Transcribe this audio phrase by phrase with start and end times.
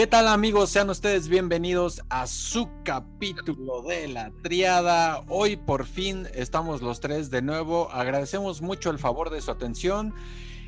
[0.00, 0.70] ¿Qué tal amigos?
[0.70, 5.22] Sean ustedes bienvenidos a su capítulo de la triada.
[5.28, 7.90] Hoy por fin estamos los tres de nuevo.
[7.92, 10.14] Agradecemos mucho el favor de su atención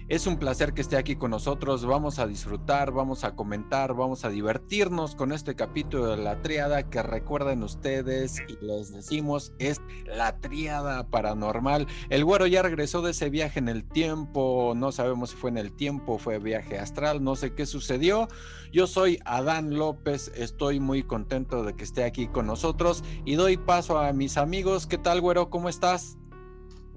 [0.09, 1.87] es un placer que esté aquí con nosotros.
[1.87, 6.89] Vamos a disfrutar, vamos a comentar, vamos a divertirnos con este capítulo de la triada
[6.89, 11.87] que recuerden ustedes y les decimos es la triada paranormal.
[12.11, 15.59] El güero ya regresó de ese viaje en el tiempo, no sabemos si fue en
[15.59, 18.29] el tiempo, fue viaje astral, no sé qué sucedió.
[18.73, 23.57] Yo soy Adán López, estoy muy contento de que esté aquí con nosotros y doy
[23.57, 24.87] paso a mis amigos.
[24.87, 25.51] ¿Qué tal, güero?
[25.51, 26.19] ¿Cómo estás?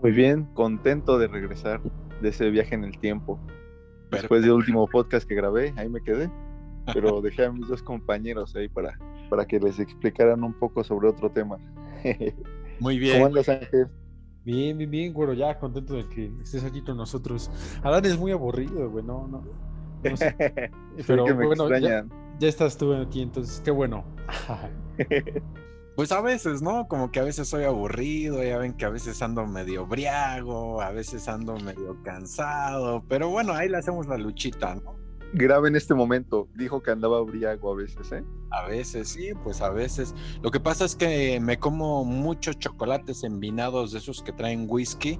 [0.01, 1.81] Muy bien, contento de regresar
[2.21, 3.39] de ese viaje en el tiempo.
[4.11, 6.29] Después del último podcast que grabé, ahí me quedé,
[6.93, 8.97] pero dejé a mis dos compañeros ahí para,
[9.29, 11.57] para que les explicaran un poco sobre otro tema.
[12.79, 13.15] Muy bien.
[13.15, 13.87] ¿Cómo andas, Ángel?
[14.45, 17.49] Bien, bien, bien, güero, ya contento de que estés aquí con nosotros.
[17.81, 19.43] Adán es muy aburrido, güey, no, no,
[20.03, 20.35] no sé.
[21.07, 22.05] Pero bueno, ya,
[22.37, 24.05] ya, estás tú aquí, entonces qué bueno.
[25.95, 26.87] Pues a veces, ¿no?
[26.89, 30.91] Como que a veces soy aburrido, ya ven que a veces ando medio briago, a
[30.91, 34.95] veces ando medio cansado, pero bueno, ahí le hacemos la luchita, ¿no?
[35.33, 38.23] Grave en este momento, dijo que andaba briago a veces, ¿eh?
[38.51, 40.13] A veces, sí, pues a veces.
[40.41, 45.19] Lo que pasa es que me como muchos chocolates envinados de esos que traen whisky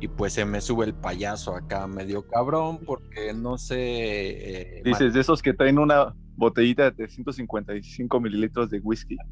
[0.00, 3.76] y pues se me sube el payaso acá medio cabrón porque no sé...
[3.78, 9.16] Eh, Dices, de esos que traen una botellita de 355 mililitros de whisky.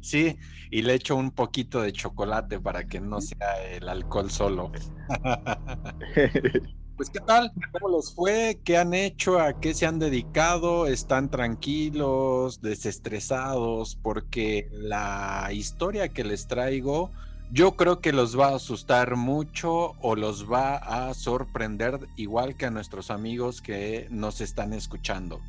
[0.00, 0.36] Sí,
[0.70, 4.72] y le echo un poquito de chocolate para que no sea el alcohol solo.
[6.96, 7.52] Pues, ¿qué tal?
[7.72, 8.58] ¿Cómo les fue?
[8.64, 9.38] ¿Qué han hecho?
[9.38, 10.86] ¿A qué se han dedicado?
[10.86, 13.96] ¿Están tranquilos, desestresados?
[13.96, 17.10] Porque la historia que les traigo,
[17.52, 22.64] yo creo que los va a asustar mucho o los va a sorprender, igual que
[22.64, 25.42] a nuestros amigos que nos están escuchando.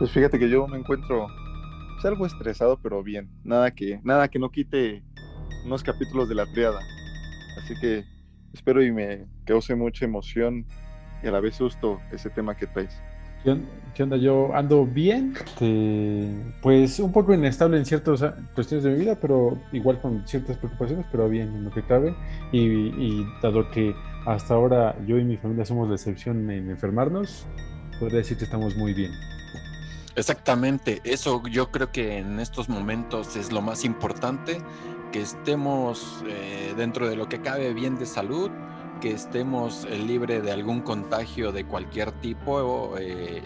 [0.00, 1.26] Pues fíjate que yo me encuentro
[1.92, 3.28] pues, algo estresado, pero bien.
[3.44, 5.02] Nada que, nada que no quite
[5.66, 6.80] unos capítulos de la triada.
[7.58, 8.06] Así que
[8.54, 10.64] espero y me cause mucha emoción
[11.22, 12.98] y a la vez susto ese tema que traes.
[13.94, 14.16] ¿Qué onda?
[14.16, 16.30] Yo ando bien, este,
[16.62, 18.24] pues un poco inestable en ciertas
[18.54, 22.14] cuestiones de mi vida, pero igual con ciertas preocupaciones, pero bien en lo que cabe.
[22.52, 23.94] Y, y dado que
[24.24, 27.46] hasta ahora yo y mi familia somos la excepción en enfermarnos,
[27.98, 29.12] podría decir que estamos muy bien.
[30.16, 34.60] Exactamente, eso yo creo que en estos momentos es lo más importante,
[35.12, 38.50] que estemos eh, dentro de lo que cabe bien de salud,
[39.00, 43.42] que estemos eh, libre de algún contagio de cualquier tipo eh,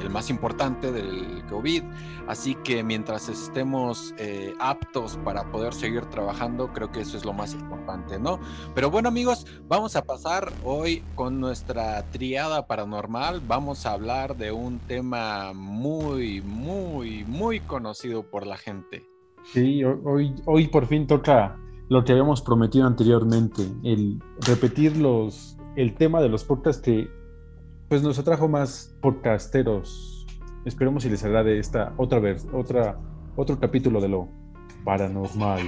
[0.00, 1.82] el más importante del COVID.
[2.26, 7.32] Así que mientras estemos eh, aptos para poder seguir trabajando, creo que eso es lo
[7.32, 8.40] más importante, ¿no?
[8.74, 13.40] Pero bueno amigos, vamos a pasar hoy con nuestra triada paranormal.
[13.46, 19.06] Vamos a hablar de un tema muy, muy, muy conocido por la gente.
[19.44, 21.56] Sí, hoy, hoy por fin toca
[21.88, 27.08] lo que habíamos prometido anteriormente, el repetir los, el tema de los podcasts que
[27.88, 30.26] pues nos atrajo más podcasteros.
[30.64, 32.98] Esperemos si les agrade esta otra vez, otra,
[33.36, 34.28] otro capítulo de lo
[34.84, 35.62] paranormal.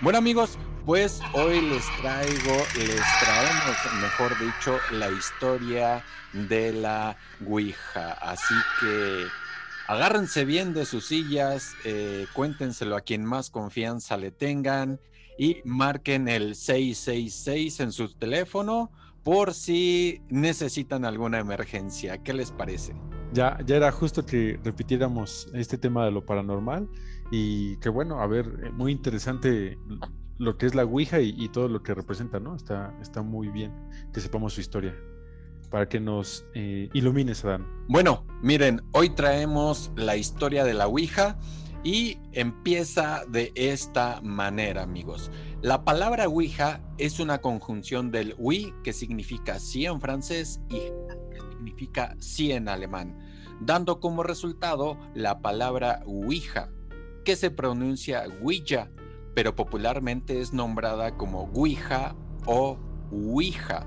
[0.00, 7.16] Bueno amigos, pues hoy les traigo, les traemos, mejor dicho, la historia de la
[7.46, 8.12] Ouija.
[8.12, 9.26] Así que
[9.86, 14.98] agárrense bien de sus sillas, eh, cuéntenselo a quien más confianza le tengan
[15.38, 18.90] y marquen el 666 en su teléfono
[19.22, 22.18] por si necesitan alguna emergencia.
[22.22, 22.94] ¿Qué les parece?
[23.32, 26.88] Ya, ya era justo que repitiéramos este tema de lo paranormal
[27.30, 29.78] y que bueno, a ver, eh, muy interesante
[30.38, 32.56] lo que es la Ouija y, todo lo que representa, ¿no?
[32.56, 33.72] Está, está muy bien
[34.12, 34.96] que sepamos su historia
[35.70, 37.66] para que nos eh, ilumines, Adán.
[37.88, 41.38] Bueno, miren, hoy traemos la historia de la Ouija
[41.84, 45.30] y empieza de esta manera, amigos.
[45.62, 51.40] La palabra Ouija es una conjunción del oui, que significa sí en francés, y que
[51.50, 53.18] significa sí en alemán,
[53.60, 56.70] dando como resultado la palabra Ouija,
[57.26, 58.90] que se pronuncia Ouija,
[59.34, 62.16] pero popularmente es nombrada como Ouija
[62.46, 62.78] o
[63.12, 63.86] Ouija.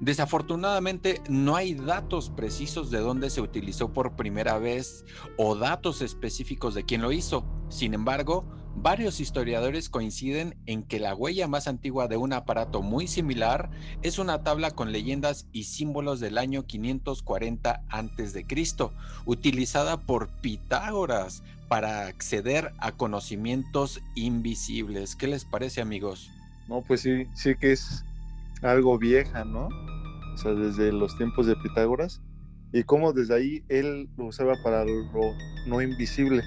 [0.00, 5.04] Desafortunadamente no hay datos precisos de dónde se utilizó por primera vez
[5.38, 7.46] o datos específicos de quién lo hizo.
[7.68, 8.44] Sin embargo,
[8.76, 13.70] varios historiadores coinciden en que la huella más antigua de un aparato muy similar
[14.02, 18.46] es una tabla con leyendas y símbolos del año 540 a.C.,
[19.24, 25.16] utilizada por Pitágoras para acceder a conocimientos invisibles.
[25.16, 26.30] ¿Qué les parece, amigos?
[26.68, 28.04] No, pues sí, sí que es
[28.62, 29.68] algo vieja, ¿no?
[30.34, 32.20] O sea, desde los tiempos de Pitágoras.
[32.72, 35.34] y cómo desde ahí él lo usaba para lo
[35.66, 36.42] no invisible,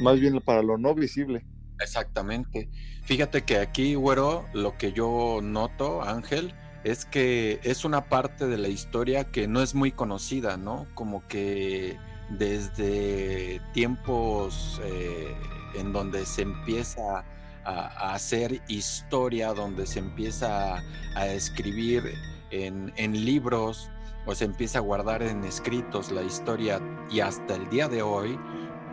[0.00, 1.44] más bien para lo no visible.
[1.80, 2.68] Exactamente.
[3.04, 6.54] Fíjate que aquí, güero, lo que yo noto, Ángel,
[6.84, 10.86] es que es una parte de la historia que no es muy conocida, ¿no?
[10.94, 11.96] Como que
[12.30, 15.34] desde tiempos eh,
[15.74, 17.24] en donde se empieza
[17.64, 20.82] a, hacer historia, donde se empieza
[21.14, 22.14] a, escribir
[22.50, 23.90] en, libros
[24.26, 26.80] o se empieza a guardar en escritos la historia
[27.10, 28.38] y hasta el día de hoy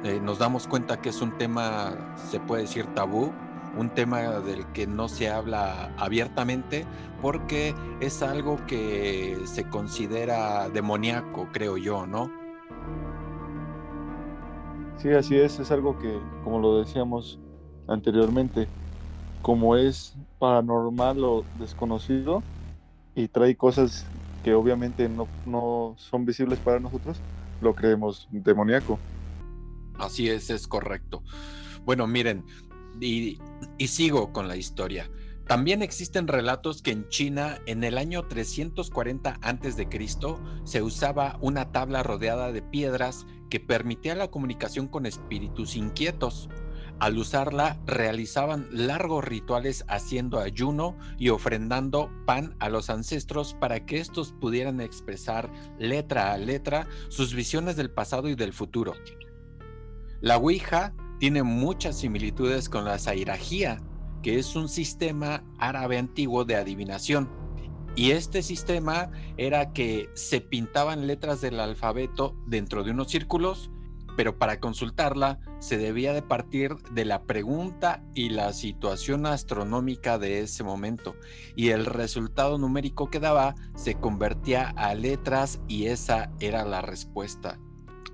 [0.06, 3.34] eh, nos damos cuenta que es un tema, se puede decir tabú,
[3.76, 6.86] un tema del que no se habla abiertamente
[7.24, 12.30] porque es algo que se considera demoníaco, creo yo, ¿no?
[15.00, 17.40] Sí, así es, es algo que, como lo decíamos
[17.88, 18.70] anteriormente,
[19.42, 22.44] como es paranormal o desconocido
[23.16, 24.06] y trae cosas
[24.44, 27.20] que obviamente no, no son visibles para nosotros,
[27.60, 29.00] lo creemos demoníaco.
[30.00, 31.24] Así es, es correcto.
[31.86, 32.46] Bueno, miren,
[33.00, 33.40] y,
[33.78, 35.10] y sigo con la historia.
[35.48, 39.88] También existen relatos que en China, en el año 340 a.C.,
[40.64, 46.50] se usaba una tabla rodeada de piedras que permitía la comunicación con espíritus inquietos.
[47.00, 54.00] Al usarla, realizaban largos rituales haciendo ayuno y ofrendando pan a los ancestros para que
[54.00, 58.94] estos pudieran expresar letra a letra sus visiones del pasado y del futuro.
[60.26, 63.80] La Ouija tiene muchas similitudes con la zairajía,
[64.24, 67.30] que es un sistema árabe antiguo de adivinación.
[67.96, 73.70] Y este sistema era que se pintaban letras del alfabeto dentro de unos círculos,
[74.18, 80.40] pero para consultarla se debía de partir de la pregunta y la situación astronómica de
[80.40, 81.16] ese momento.
[81.56, 87.60] Y el resultado numérico que daba se convertía a letras y esa era la respuesta.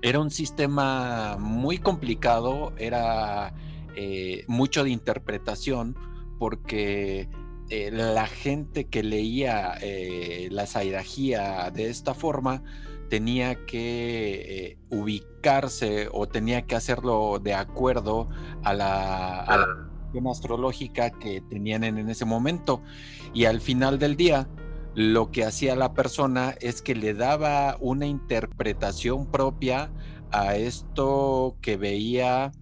[0.02, 3.54] Era un sistema muy complicado, era
[3.94, 5.96] eh, mucho de interpretación,
[6.40, 7.28] porque
[7.70, 12.64] eh, la gente que leía eh, la sairajía de esta forma
[13.08, 18.28] tenía que ubicarse o tenía que hacerlo de acuerdo
[18.64, 22.82] a la, a la astrológica que tenían en ese momento.
[23.34, 24.48] Y al final del día,
[24.94, 29.90] lo que hacía la persona es que le daba una interpretación propia
[30.30, 32.52] a esto que veía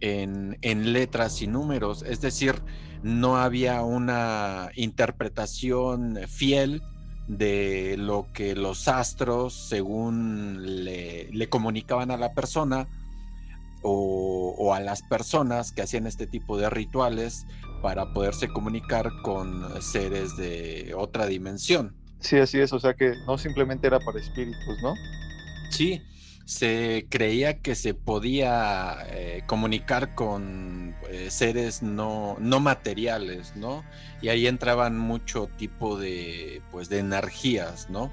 [0.00, 2.02] en, letras y números.
[2.02, 2.62] Es decir,
[3.02, 6.82] no había una interpretación fiel
[7.28, 12.88] de lo que los astros, según le, comunicaban a la persona
[13.82, 17.46] o, o, a las personas que hacían este tipo de rituales,
[17.82, 21.94] para poderse comunicar con seres de otra dimensión.
[22.20, 24.94] Sí, así es, o sea que no simplemente era para espíritus, ¿no?
[25.70, 26.02] Sí,
[26.44, 33.84] se creía que se podía eh, comunicar con eh, seres no, no materiales, ¿no?
[34.20, 38.12] Y ahí entraban mucho tipo de, pues, de energías, ¿no?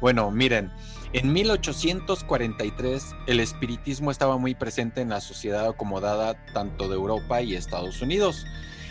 [0.00, 0.70] Bueno, miren,
[1.16, 7.54] en 1843 el espiritismo estaba muy presente en la sociedad acomodada tanto de Europa y
[7.54, 8.44] Estados Unidos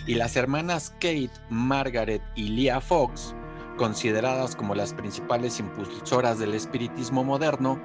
[0.08, 3.36] y las hermanas Kate, Margaret y Leah Fox,
[3.78, 7.80] consideradas como las principales impulsoras del espiritismo moderno,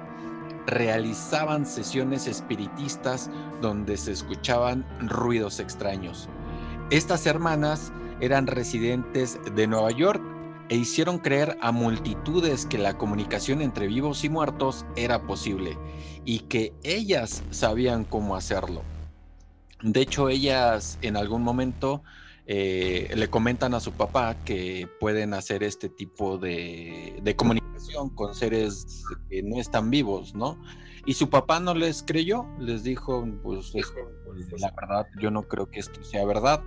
[0.65, 3.29] realizaban sesiones espiritistas
[3.61, 6.29] donde se escuchaban ruidos extraños.
[6.89, 10.19] Estas hermanas eran residentes de Nueva York
[10.71, 15.77] e hicieron creer a multitudes que la comunicación entre vivos y muertos era posible
[16.23, 18.81] y que ellas sabían cómo hacerlo.
[19.83, 22.03] De hecho, ellas en algún momento
[22.47, 29.03] eh, le comentan a su papá que pueden hacer este tipo de, comunicación con seres
[29.29, 30.57] que no están vivos, ¿no?
[31.05, 35.69] Y su papá no les creyó, les dijo, pues, pues la verdad, yo no creo
[35.69, 36.63] que esto sea verdad.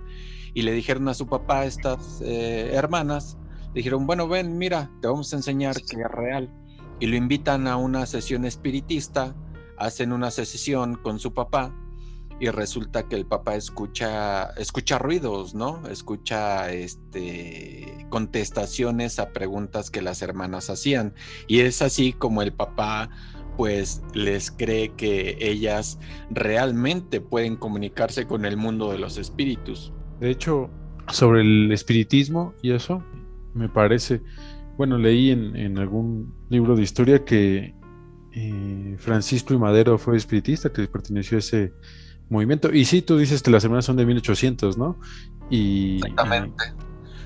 [0.53, 3.39] Y le dijeron a su papá, estas eh, hermanas,
[3.75, 6.51] dijeron, bueno, ven, mira, te vamos a enseñar que es real.
[6.99, 9.35] Y lo invitan a una sesión espiritista,
[9.77, 11.75] hacen una sesión con su papá
[12.39, 15.87] y resulta que el papá escucha, escucha ruidos, ¿no?
[15.87, 21.13] Escucha este, contestaciones a preguntas que las hermanas hacían.
[21.47, 23.09] Y es así como el papá
[23.57, 25.97] pues les cree que ellas
[26.29, 29.93] realmente pueden comunicarse con el mundo de los espíritus.
[30.19, 30.69] De hecho,
[31.09, 33.01] sobre el espiritismo y eso,
[33.55, 34.21] me parece,
[34.77, 37.73] bueno, leí en, algún libro de historia que
[38.33, 41.73] eh, Francisco y Madero fue espiritista, que perteneció a ese
[42.29, 42.71] movimiento.
[42.71, 44.99] Y sí, tú dices que las semanas son de 1800, ¿no?
[45.49, 46.65] Y, Exactamente.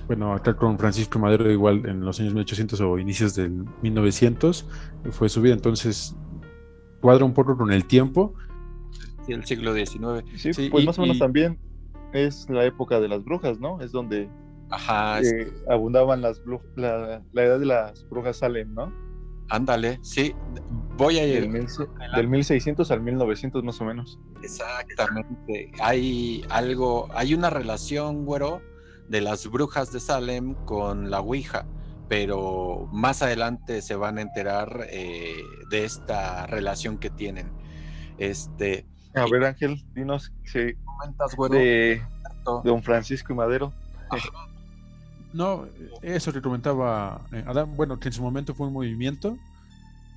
[0.08, 4.68] bueno, acá con Francisco Madero igual en los años 1800 o inicios del 1900
[5.12, 6.16] fue su vida, entonces
[7.02, 8.36] cuadra un poco con el tiempo.
[9.26, 10.24] Sí, el siglo XIX.
[10.36, 11.58] Sí, pues más o menos también
[12.14, 13.82] es la época de las brujas, ¿no?
[13.82, 14.30] Es donde
[14.72, 16.42] Ajá, eh, abundaban las
[16.76, 18.94] la, la, edad de las brujas Salem, ¿no?
[19.50, 20.36] Ándale, sí.
[20.96, 21.52] Voy a ir.
[21.52, 21.68] Del,
[22.16, 24.20] del 1600 al 1900 más o menos.
[24.44, 25.72] Exactamente.
[25.82, 28.62] Hay algo, hay una relación, güero,
[29.08, 31.66] de las brujas de Salem con la Ouija,
[32.08, 37.52] pero más adelante se van a enterar eh, de esta relación que tienen.
[38.18, 38.86] Este.
[39.16, 42.02] A ver, Ángel, dinos si comentas, güero, de,
[42.64, 43.74] Don Francisco y Madero.
[45.34, 45.68] No,
[46.02, 49.38] eso que comentaba eh, Adam, bueno, que en su momento fue un movimiento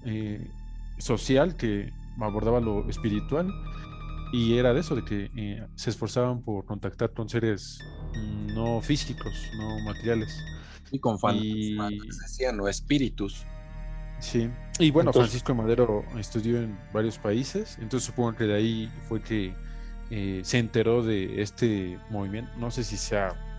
[0.04, 0.50] eh,
[0.98, 3.52] social que abordaba lo espiritual
[4.32, 7.80] y era de eso, de que eh, se esforzaban por contactar con seres
[8.14, 10.42] mm, no físicos, no materiales.
[10.90, 13.44] Y con fantasmas, decían, o espíritus.
[14.18, 19.20] Sí, y bueno, Francisco Madero estudió en varios países, entonces supongo que de ahí fue
[19.20, 19.52] que
[20.44, 22.52] se enteró de este movimiento.
[22.58, 23.51] No sé si sea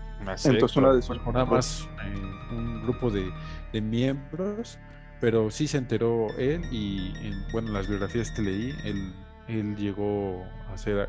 [0.44, 1.02] entonces, una de
[1.32, 3.32] nada más eh, un grupo de,
[3.80, 4.78] miembros,
[5.20, 9.12] pero sí se enteró él y en, bueno, las biografías que leí, él,
[9.48, 11.08] él llegó a hacer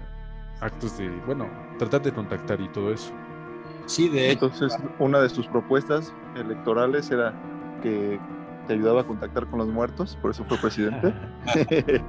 [0.62, 3.12] actos de, bueno, tratar de contactar y todo eso.
[3.86, 7.34] Sí, de Entonces, una de sus propuestas electorales era
[7.84, 8.19] que
[8.67, 11.13] te ayudaba a contactar con los muertos, por eso fue presidente.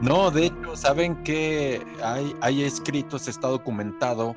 [0.00, 4.36] no, de hecho, saben que hay, hay escritos, está documentado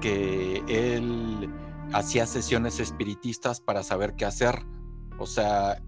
[0.00, 1.50] que él
[1.92, 4.64] hacía sesiones espiritistas para saber qué hacer.
[5.18, 5.82] O sea,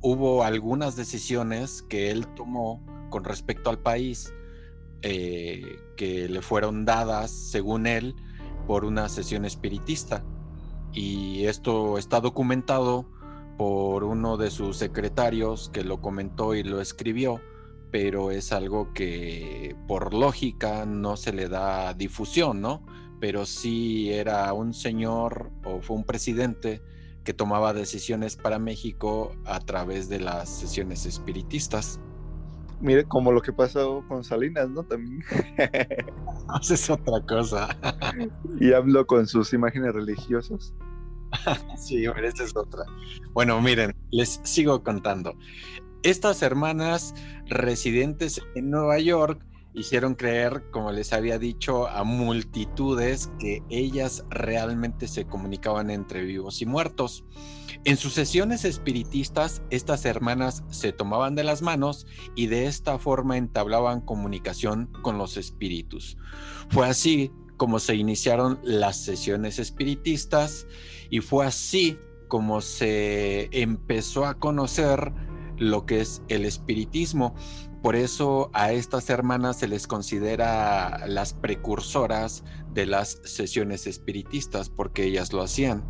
[0.00, 4.32] hubo algunas decisiones que él tomó con respecto al país
[5.02, 8.16] eh, que le fueron dadas, según él,
[8.66, 10.24] por una sesión espiritista.
[10.92, 13.08] Y esto está documentado
[13.56, 17.40] por uno de sus secretarios que lo comentó y lo escribió,
[17.90, 22.84] pero es algo que por lógica no se le da difusión, ¿no?
[23.20, 26.82] Pero sí era un señor o fue un presidente
[27.24, 32.00] que tomaba decisiones para México a través de las sesiones espiritistas.
[32.80, 34.84] Mire, como lo que pasó con Salinas, ¿no?
[34.84, 35.22] También.
[36.62, 37.68] es otra cosa.
[38.60, 40.72] y hablo con sus imágenes religiosas.
[41.76, 42.84] sí, esa es otra.
[43.32, 45.34] Bueno, miren, les sigo contando.
[46.02, 47.14] Estas hermanas
[47.46, 49.44] residentes en Nueva York
[49.78, 56.60] hicieron creer, como les había dicho, a multitudes que ellas realmente se comunicaban entre vivos
[56.60, 57.24] y muertos.
[57.84, 63.36] En sus sesiones espiritistas, estas hermanas se tomaban de las manos y de esta forma
[63.36, 66.16] entablaban comunicación con los espíritus.
[66.70, 70.66] Fue así como se iniciaron las sesiones espiritistas
[71.10, 75.12] y fue así como se empezó a conocer
[75.56, 77.34] lo que es el espiritismo.
[77.82, 82.42] Por eso a estas hermanas se les considera las precursoras
[82.74, 85.84] de las sesiones espiritistas, porque ellas lo hacían.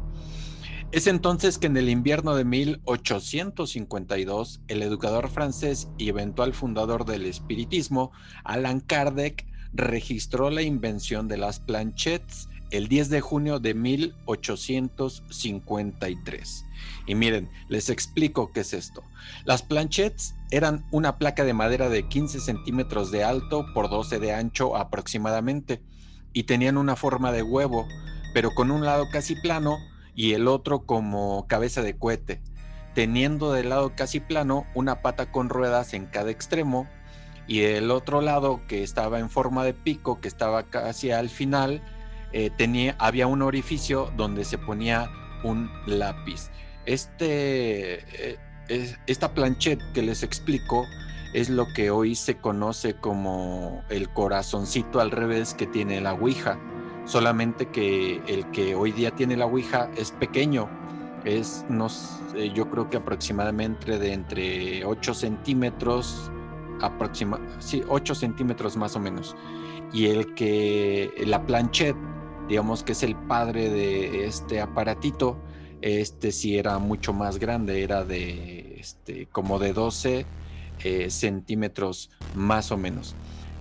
[0.91, 7.27] Es entonces que en el invierno de 1852, el educador francés y eventual fundador del
[7.27, 8.11] espiritismo,
[8.45, 16.65] Alan Kardec, registró la invención de las planchettes el 10 de junio de 1853.
[17.07, 19.05] Y miren, les explico qué es esto.
[19.45, 24.33] Las planchettes eran una placa de madera de 15 centímetros de alto por 12 de
[24.33, 25.83] ancho aproximadamente
[26.33, 27.87] y tenían una forma de huevo,
[28.35, 29.77] pero con un lado casi plano
[30.15, 32.41] y el otro como cabeza de cohete,
[32.95, 36.89] teniendo del lado casi plano una pata con ruedas en cada extremo
[37.47, 41.83] y el otro lado que estaba en forma de pico, que estaba casi al final,
[42.33, 45.11] eh, tenía, había un orificio donde se ponía
[45.45, 46.51] un lápiz.
[46.85, 48.39] Este, eh,
[48.69, 50.87] esta planchette que les explico
[51.33, 56.59] es lo que hoy se conoce como el corazoncito al revés que tiene la Ouija.
[57.05, 60.69] Solamente que el que hoy día tiene la Ouija es pequeño.
[61.25, 61.89] Es, no
[62.55, 66.31] yo creo que aproximadamente de entre 8 centímetros,
[66.81, 69.37] aproxima, sí, 8 centímetros más o menos.
[69.93, 71.97] Y el que, la planchette,
[72.49, 75.39] digamos que es el padre de este aparatito,
[75.83, 80.27] este sí era mucho más grande, era de este, como de 12
[80.85, 83.15] eh, centímetros más o menos.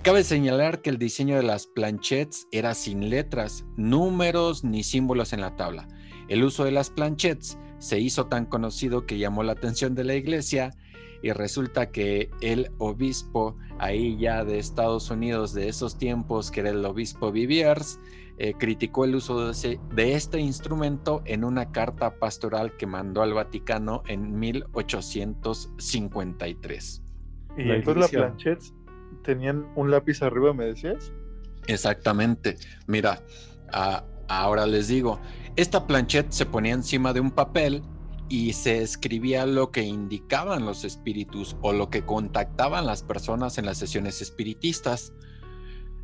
[0.03, 5.41] Cabe señalar que el diseño de las planchettes era sin letras, números ni símbolos en
[5.41, 5.87] la tabla.
[6.29, 10.15] El uso de las planchettes se hizo tan conocido que llamó la atención de la
[10.15, 10.75] iglesia
[11.21, 16.69] y resulta que el obispo ahí ya de Estados Unidos de esos tiempos, que era
[16.69, 17.99] el obispo Viviers,
[18.37, 23.33] eh, criticó el uso de, de, este instrumento en una carta pastoral que mandó al
[23.33, 27.01] Vaticano en 1853.
[27.57, 28.63] Y entonces la planchette
[29.23, 31.11] tenían un lápiz arriba, me decías.
[31.67, 32.57] Exactamente.
[32.85, 33.23] Mira,
[34.27, 35.19] ahora les digo,
[35.55, 37.83] esta planchette se ponía encima de un papel
[38.29, 43.65] y se escribía lo que indicaban los espíritus o lo que contactaban las personas en
[43.65, 45.13] las sesiones espiritistas.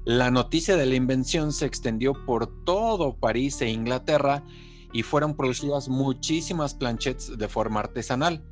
[0.05, 4.43] La noticia de la invención se extendió por todo París e Inglaterra
[4.91, 8.43] y fueron producidas muchísimas planchettes de forma artesanal.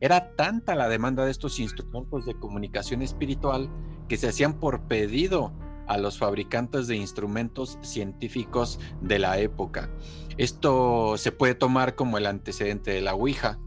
[0.00, 3.70] Era tanta la demanda de estos instrumentos de comunicación espiritual
[4.06, 5.54] que se hacían por pedido
[5.86, 9.90] a los fabricantes de instrumentos científicos de la época.
[10.36, 13.58] Esto se puede tomar como el antecedente de la Ouija.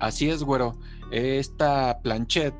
[0.00, 0.76] Así es, güero.
[1.10, 2.54] Esta planchette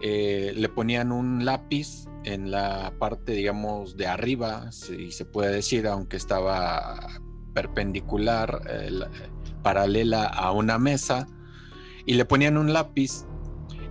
[0.00, 5.86] eh, le ponían un lápiz en la parte, digamos, de arriba, si se puede decir,
[5.86, 7.20] aunque estaba
[7.52, 8.90] perpendicular, eh,
[9.62, 11.26] paralela a una mesa,
[12.06, 13.26] y le ponían un lápiz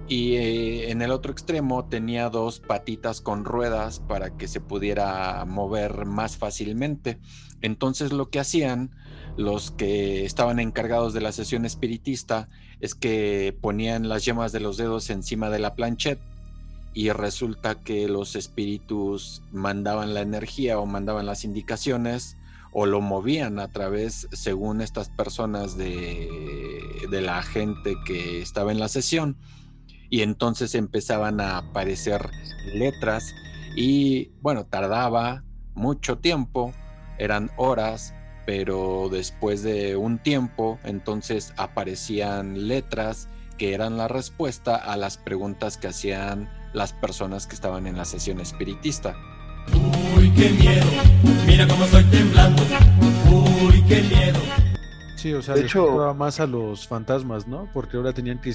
[0.07, 5.43] y eh, en el otro extremo tenía dos patitas con ruedas para que se pudiera
[5.45, 7.19] mover más fácilmente.
[7.61, 8.91] Entonces lo que hacían
[9.37, 12.49] los que estaban encargados de la sesión espiritista
[12.83, 16.19] es que ponían las yemas de los dedos encima de la planchette
[16.93, 22.35] y resulta que los espíritus mandaban la energía o mandaban las indicaciones
[22.73, 26.27] o lo movían a través, según estas personas de,
[27.09, 29.37] de la gente que estaba en la sesión,
[30.09, 32.31] y entonces empezaban a aparecer
[32.73, 33.33] letras
[33.77, 36.73] y bueno, tardaba mucho tiempo,
[37.17, 38.13] eran horas,
[38.45, 45.77] pero después de un tiempo, entonces aparecían letras que eran la respuesta a las preguntas
[45.77, 49.15] que hacían las personas que estaban en la sesión espiritista.
[50.17, 50.85] Uy, qué miedo,
[51.45, 52.63] mira cómo estoy temblando.
[53.31, 54.39] Uy, qué miedo.
[55.15, 57.69] Sí, o sea, de hecho, más a los fantasmas, ¿no?
[57.71, 58.53] Porque ahora tenían que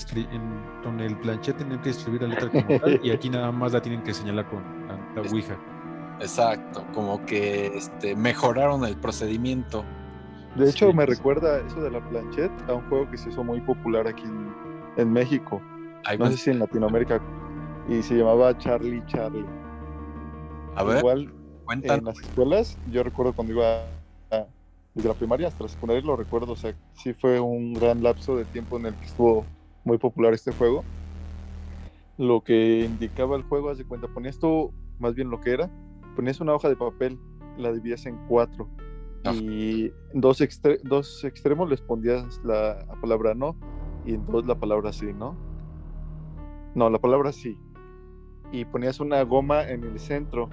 [0.84, 3.80] con el planchet tenían que escribir la letra como tal, y aquí nada más la
[3.80, 5.58] tienen que señalar con la, Ouija.
[6.20, 9.84] Exacto, como que este, mejoraron el procedimiento.
[10.56, 13.60] De hecho, me recuerda eso de la planchet a un juego que se hizo muy
[13.60, 14.24] popular aquí
[14.96, 15.62] en, México.
[16.18, 17.20] no sé si en Latinoamérica
[17.88, 19.46] y se llamaba Charlie Charlie.
[20.74, 21.32] A ver, Igual
[21.70, 23.84] en las escuelas, yo recuerdo cuando iba
[24.94, 28.36] desde la primaria hasta la secundaria, lo recuerdo, o sea, sí fue un gran lapso
[28.36, 29.44] de tiempo en el que estuvo
[29.84, 30.82] muy popular este juego.
[32.16, 35.70] Lo que indicaba el juego, haz de cuenta, ponías tú, más bien lo que era,
[36.18, 37.16] ponías una hoja de papel,
[37.58, 38.68] la dividías en cuatro
[39.24, 39.32] ah.
[39.32, 40.42] y dos,
[40.82, 43.56] dos extremos les ponías la, la palabra no
[44.04, 45.36] y en dos la palabra sí, ¿no?
[46.74, 47.56] No, la palabra sí
[48.50, 50.48] y ponías una goma en el centro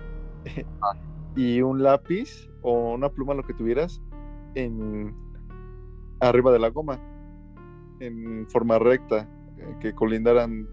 [0.83, 0.93] ah.
[1.35, 4.03] y un lápiz o una pluma, lo que tuvieras,
[4.53, 5.15] en
[6.19, 6.99] arriba de la goma,
[8.01, 10.67] en forma recta, eh, que colindaran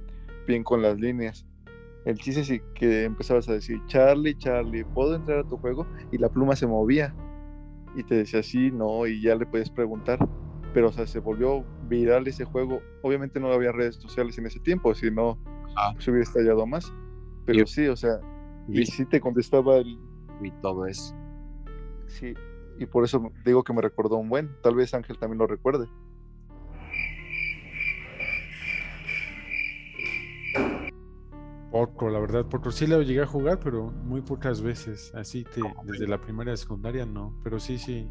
[0.46, 1.46] bien con las líneas.
[2.04, 5.86] El chiste es que empezabas a decir, Charlie, Charlie, ¿puedo entrar a tu juego?
[6.10, 7.14] Y la pluma se movía.
[7.94, 10.18] Y te decía sí, no, y ya le puedes preguntar.
[10.74, 12.80] Pero, o sea, se volvió viral ese juego.
[13.02, 15.38] Obviamente no había redes sociales en ese tiempo, si no,
[15.98, 16.92] se hubiera estallado más.
[17.44, 18.18] Pero sí, o sea,
[18.68, 19.98] y, sí te contestaba el...
[20.42, 21.14] Y todo eso.
[22.06, 22.34] Sí,
[22.78, 24.50] y por eso digo que me recordó un buen.
[24.62, 25.86] Tal vez Ángel también lo recuerde.
[31.72, 32.70] Poco, la verdad, poco.
[32.70, 35.10] Sí lo llegué a jugar, pero muy pocas veces.
[35.14, 37.34] Así que desde la primaria a secundaria no.
[37.42, 38.06] Pero sí, sí.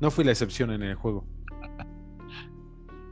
[0.00, 1.26] No fui la excepción en el juego.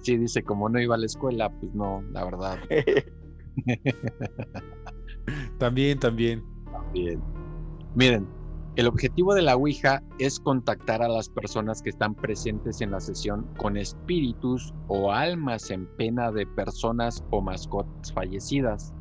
[0.05, 2.59] Sí, dice, como no iba a la escuela, pues no, la verdad.
[5.59, 6.43] También, también.
[6.73, 7.23] También.
[7.95, 8.27] Miren,
[8.77, 13.01] el objetivo de la Ouija es contactar a las personas que están presentes en la
[13.01, 18.93] sesión con espíritus o almas en pena de personas o mascotas fallecidas.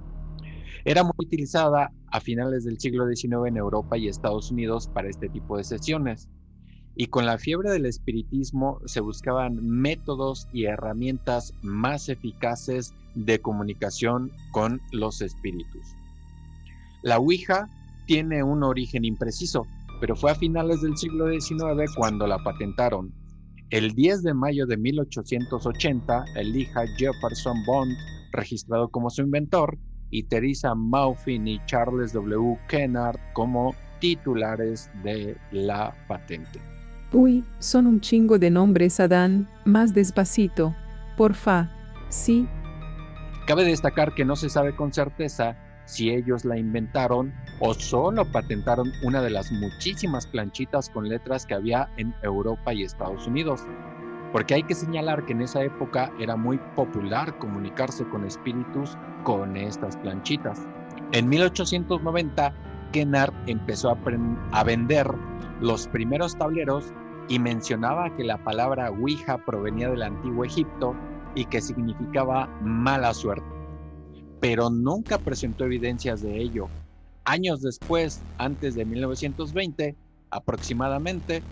[0.84, 5.30] Era muy utilizada a finales del siglo XIX en Europa y Estados Unidos para este
[5.30, 6.30] tipo de sesiones.
[6.96, 14.32] Y con la fiebre del espiritismo se buscaban métodos y herramientas más eficaces de comunicación
[14.52, 15.96] con los espíritus.
[17.04, 17.70] La Ouija
[18.08, 19.65] tiene un origen impreciso,
[20.00, 23.13] pero fue a finales del siglo XIX cuando la patentaron.
[23.70, 27.96] El 10 de mayo de 1880, elija Jefferson Bond,
[28.34, 29.78] registrado como su inventor,
[30.12, 32.60] y Teresa Maufin y Charles W.
[32.67, 36.60] Kennard como titulares de la patente.
[37.13, 39.50] Uy, son un chingo de nombres, Adán.
[39.65, 40.76] Más despacito.
[41.17, 41.69] Porfa.
[42.10, 42.47] Sí.
[43.47, 48.91] Cabe destacar que no se sabe con certeza si ellos la inventaron o solo patentaron
[49.04, 53.62] una de las muchísimas planchitas con letras que había en Europa y Estados Unidos.
[54.32, 59.58] Porque hay que señalar que en esa época era muy popular comunicarse con espíritus con
[59.58, 60.67] estas planchitas.
[61.12, 62.54] En 1890,
[62.91, 63.98] Kennard empezó a,
[64.52, 65.08] a vender
[65.60, 66.94] los primeros tableros
[67.28, 70.96] y mencionaba que la palabra Ouija provenía del antiguo Egipto
[71.36, 73.46] y que significaba mala suerte.
[74.39, 76.70] Pero nunca presentó evidencias de ello.
[77.26, 79.96] Años después, antes de 1920,
[80.32, 81.44] aproximadamente,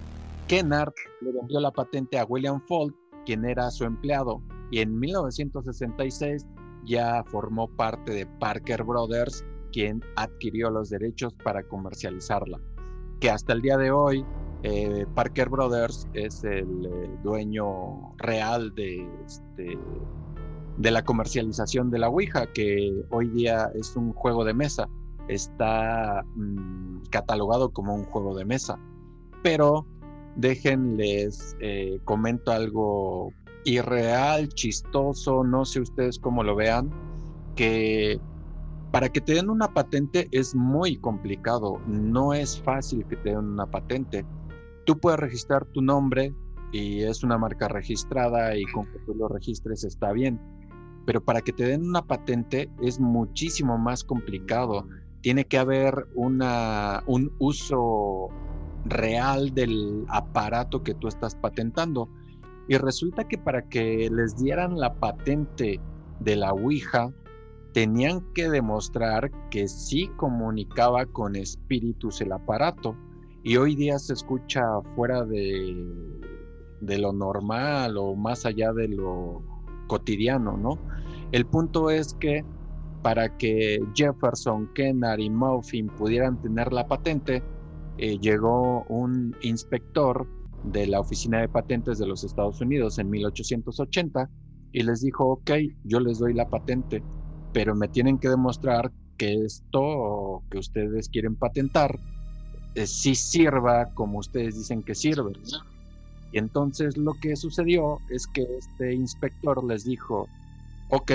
[0.49, 6.47] Kennard le vendió la patente a William Folt, quien era su empleado, y en 1966
[6.85, 12.59] ya formó parte de Parker Brothers, quien adquirió los derechos para comercializarla.
[13.19, 14.25] Que hasta el día de hoy,
[14.63, 19.77] eh, Parker Brothers es el eh, dueño real de, este,
[20.77, 24.89] de la comercialización de la Ouija, que hoy día es un juego de mesa.
[25.27, 28.79] Está mm, catalogado como un juego de mesa.
[29.43, 29.85] Pero
[30.35, 33.33] déjenles, eh, comento algo
[33.65, 36.89] irreal, chistoso, no sé ustedes cómo lo vean,
[37.55, 38.19] que
[38.91, 43.45] para que te den una patente es muy complicado, no es fácil que te den
[43.45, 44.25] una patente.
[44.85, 46.33] Tú puedes registrar tu nombre
[46.71, 50.39] y es una marca registrada y con que tú lo registres está bien,
[51.05, 54.87] pero para que te den una patente es muchísimo más complicado.
[55.21, 58.29] Tiene que haber una, un uso
[58.85, 62.09] real del aparato que tú estás patentando.
[62.67, 65.79] Y resulta que para que les dieran la patente
[66.19, 67.11] de la Ouija,
[67.73, 72.95] tenían que demostrar que sí comunicaba con espíritus el aparato.
[73.43, 74.63] Y hoy día se escucha
[74.95, 75.75] fuera de,
[76.81, 79.41] de lo normal o más allá de lo
[79.87, 80.77] cotidiano, ¿no?
[81.31, 82.43] El punto es que
[83.01, 87.43] para que Jefferson, Kennard y Muffin pudieran tener la patente,
[87.99, 90.25] eh, llegó un inspector
[90.63, 94.29] de la Oficina de Patentes de los Estados Unidos en 1880
[94.71, 95.51] y les dijo, ok,
[95.83, 97.03] yo les doy la patente,
[97.51, 101.99] pero me tienen que demostrar que esto que ustedes quieren patentar
[102.75, 105.33] eh, sí sirva como ustedes dicen que sirve.
[106.31, 110.27] Y entonces lo que sucedió es que este inspector les dijo,
[110.91, 111.11] ok,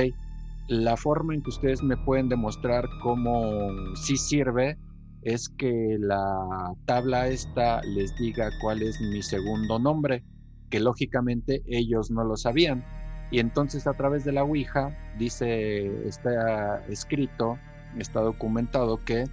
[0.68, 4.77] la forma en que ustedes me pueden demostrar cómo sí sirve
[5.24, 10.22] es que la tabla esta les diga cuál es mi segundo nombre,
[10.70, 12.84] que lógicamente ellos no lo sabían.
[13.30, 17.58] Y entonces a través de la Ouija dice, está escrito,
[17.98, 19.24] está documentado que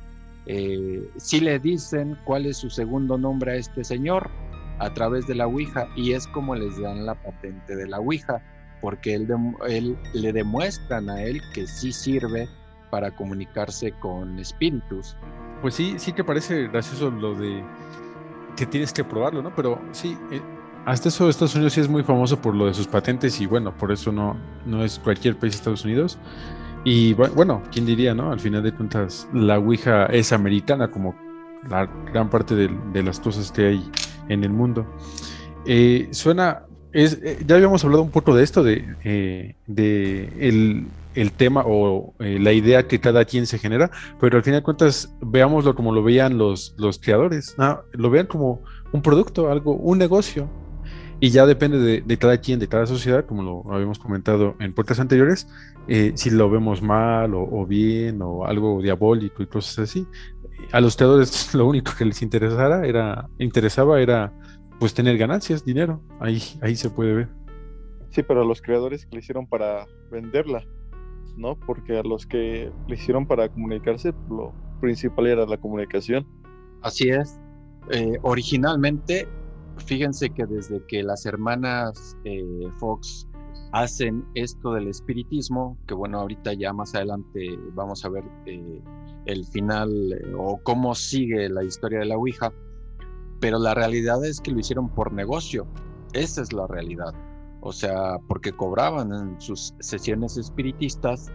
[0.46, 4.32] eh, si le dicen cuál es su segundo nombre a este señor
[4.80, 8.42] a través de la Ouija y es como les dan la patente de la Ouija,
[8.80, 9.28] porque él,
[9.68, 12.48] él le demuestran a él que sí sirve
[12.92, 15.16] para comunicarse con espíritus.
[15.64, 17.64] Pues sí, sí que parece gracioso lo de
[18.56, 19.56] que tienes que probarlo, ¿no?
[19.56, 20.42] Pero sí, eh,
[20.86, 23.76] hasta eso Estados Unidos sí es muy famoso por lo de sus patentes y bueno,
[23.76, 26.20] por eso no, no es cualquier país de Estados Unidos.
[26.84, 28.32] Y bueno, ¿quién diría, no?
[28.32, 31.16] Al final de cuentas, la Ouija es americana como
[31.70, 33.92] la gran parte de, las cosas que hay
[34.30, 34.86] en el mundo.
[35.66, 41.32] Eh, suena, es, eh, ya habíamos hablado un poco de esto, de, de el, el
[41.32, 45.16] tema o eh, la idea que cada quien se genera, pero al final de cuentas
[45.22, 47.56] veámoslo como lo veían los, los creadores,
[47.94, 50.50] lo vean como un producto, algo, un negocio.
[51.24, 55.00] Y ya depende de, cada quien, de cada sociedad, como lo habíamos comentado en puertas
[55.00, 55.48] anteriores,
[55.88, 60.08] eh, si lo vemos mal o, bien o algo diabólico y cosas así.
[60.72, 64.34] A los creadores lo único que les interesara era, interesaba era
[64.80, 66.02] pues tener ganancias, dinero.
[66.20, 67.30] Ahí, ahí se puede ver.
[68.10, 70.66] Sí, pero los creadores que hicieron para venderla,
[71.38, 71.56] ¿no?
[71.56, 76.28] Porque a los que le hicieron para comunicarse, lo principal era la comunicación.
[76.82, 77.40] Así es.
[77.92, 79.28] Eh, originalmente,
[79.78, 83.28] fíjense que desde que las hermanas eh, Fox
[83.72, 88.82] hacen esto del espiritismo, que bueno, ahorita ya más adelante vamos a ver eh,
[89.26, 89.90] el final
[90.38, 92.52] o cómo sigue la historia de la Ouija,
[93.40, 95.68] pero la realidad es que lo hicieron por negocio.
[96.14, 97.14] Esa es la realidad
[97.62, 101.32] o sea, porque cobraban en sus sesiones espiritistas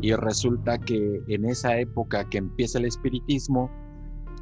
[0.00, 3.70] y resulta que en esa época que empieza el espiritismo,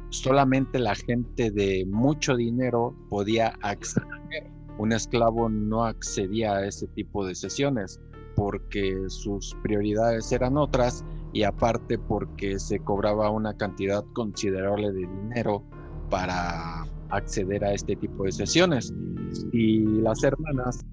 [0.09, 4.07] solamente la gente de mucho dinero podía acceder.
[4.79, 7.99] Un esclavo no accedía a ese tipo de sesiones
[8.35, 15.63] porque sus prioridades eran otras y aparte porque se cobraba una cantidad considerable de dinero
[16.09, 18.93] para acceder a este tipo de sesiones.
[19.51, 20.85] Y las hermanas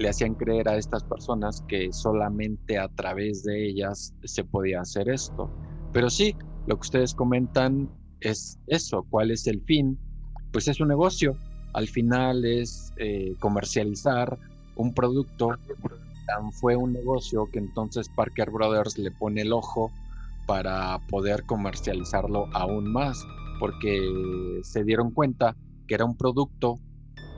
[0.00, 5.10] le hacían creer a estas personas que solamente a través de ellas se podía hacer
[5.10, 5.50] esto.
[5.92, 6.34] Pero sí,
[6.66, 9.98] lo que ustedes comentan es eso, cuál es el fin.
[10.52, 11.36] Pues es un negocio,
[11.74, 14.38] al final es eh, comercializar
[14.76, 15.50] un producto.
[16.60, 19.92] Fue un negocio que entonces Parker Brothers le pone el ojo
[20.46, 23.22] para poder comercializarlo aún más,
[23.58, 24.00] porque
[24.62, 26.78] se dieron cuenta que era un producto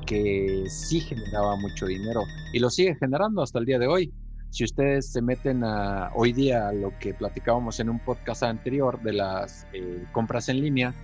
[0.06, 4.12] que sí generaba mucho dinero y lo sigue generando hasta el día de hoy.
[4.50, 9.00] Si ustedes se meten a hoy día a lo que platicábamos en un podcast anterior
[9.02, 10.94] de las eh, compras en línea,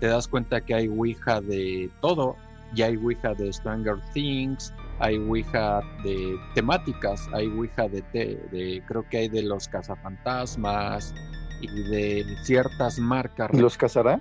[0.00, 2.36] te das cuenta que hay Ouija de todo.
[2.74, 9.06] Ya hay Ouija de Stranger Things, hay Ouija de temáticas, hay Ouija de, de creo
[9.08, 11.14] que hay de los cazafantasmas
[11.60, 13.50] y de ciertas marcas.
[13.52, 14.20] ¿Y los casará?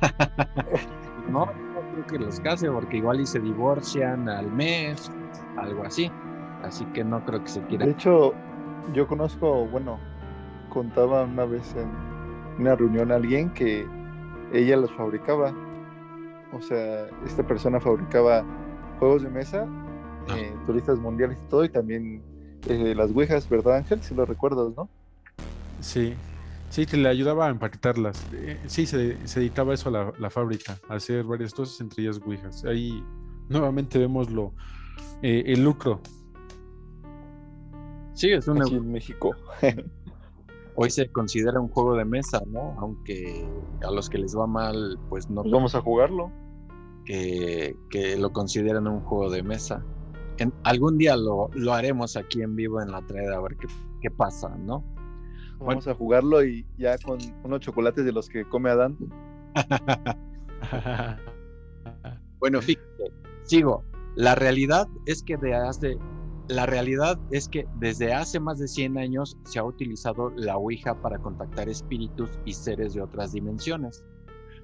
[1.30, 1.69] no, no
[2.04, 5.10] creo que los case porque igual y se divorcian al mes,
[5.56, 6.10] algo así.
[6.62, 7.86] Así que no creo que se quiera.
[7.86, 8.34] De hecho,
[8.92, 9.98] yo conozco, bueno,
[10.68, 11.88] contaba una vez en
[12.58, 13.86] una reunión a alguien que
[14.52, 15.52] ella los fabricaba.
[16.52, 18.44] O sea, esta persona fabricaba
[18.98, 19.66] juegos de mesa,
[20.28, 20.36] Ah.
[20.36, 22.22] eh, turistas mundiales y todo, y también
[22.66, 24.02] eh, las ouijas, ¿verdad, Ángel?
[24.02, 24.88] Si lo recuerdas, ¿no?
[25.80, 26.14] Sí,
[26.70, 28.26] sí, que le ayudaba a empaquetarlas.
[28.32, 32.02] Eh, sí, se, se dedicaba eso a la, la fábrica, a hacer varias cosas, entre
[32.04, 32.64] ellas Ouijas.
[32.64, 33.04] Ahí
[33.50, 34.54] nuevamente vemos lo,
[35.22, 36.00] eh, el lucro.
[38.14, 39.34] Sí, es un Aquí en México.
[40.76, 42.74] hoy se considera un juego de mesa, ¿no?
[42.78, 43.46] Aunque
[43.82, 46.30] a los que les va mal, pues no Pues vamos a jugarlo.
[47.04, 49.84] que, que lo consideran un juego de mesa.
[50.38, 53.66] En, algún día lo, lo haremos aquí en vivo en la traeda a ver qué,
[54.00, 54.84] qué pasa, ¿no?
[55.60, 58.96] Vamos a jugarlo y ya con unos chocolates de los que come Adán.
[62.40, 63.84] Bueno, fíjate, sigo.
[64.16, 65.98] La realidad es que de hace,
[66.48, 71.00] la realidad es que desde hace más de 100 años se ha utilizado la Ouija
[71.00, 74.04] para contactar espíritus y seres de otras dimensiones.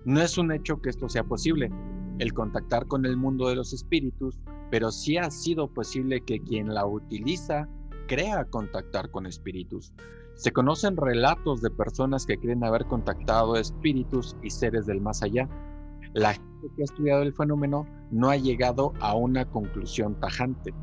[0.06, 1.70] No es un hecho que esto sea posible,
[2.18, 4.38] el contactar con el mundo de los espíritus,
[4.70, 7.68] pero sí ha sido posible que quien la utiliza
[8.08, 9.92] crea contactar con espíritus.
[10.36, 15.48] Se conocen relatos de personas que creen haber contactado espíritus y seres del más allá.
[16.12, 20.74] La gente que ha estudiado el fenómeno no ha llegado a una conclusión tajante.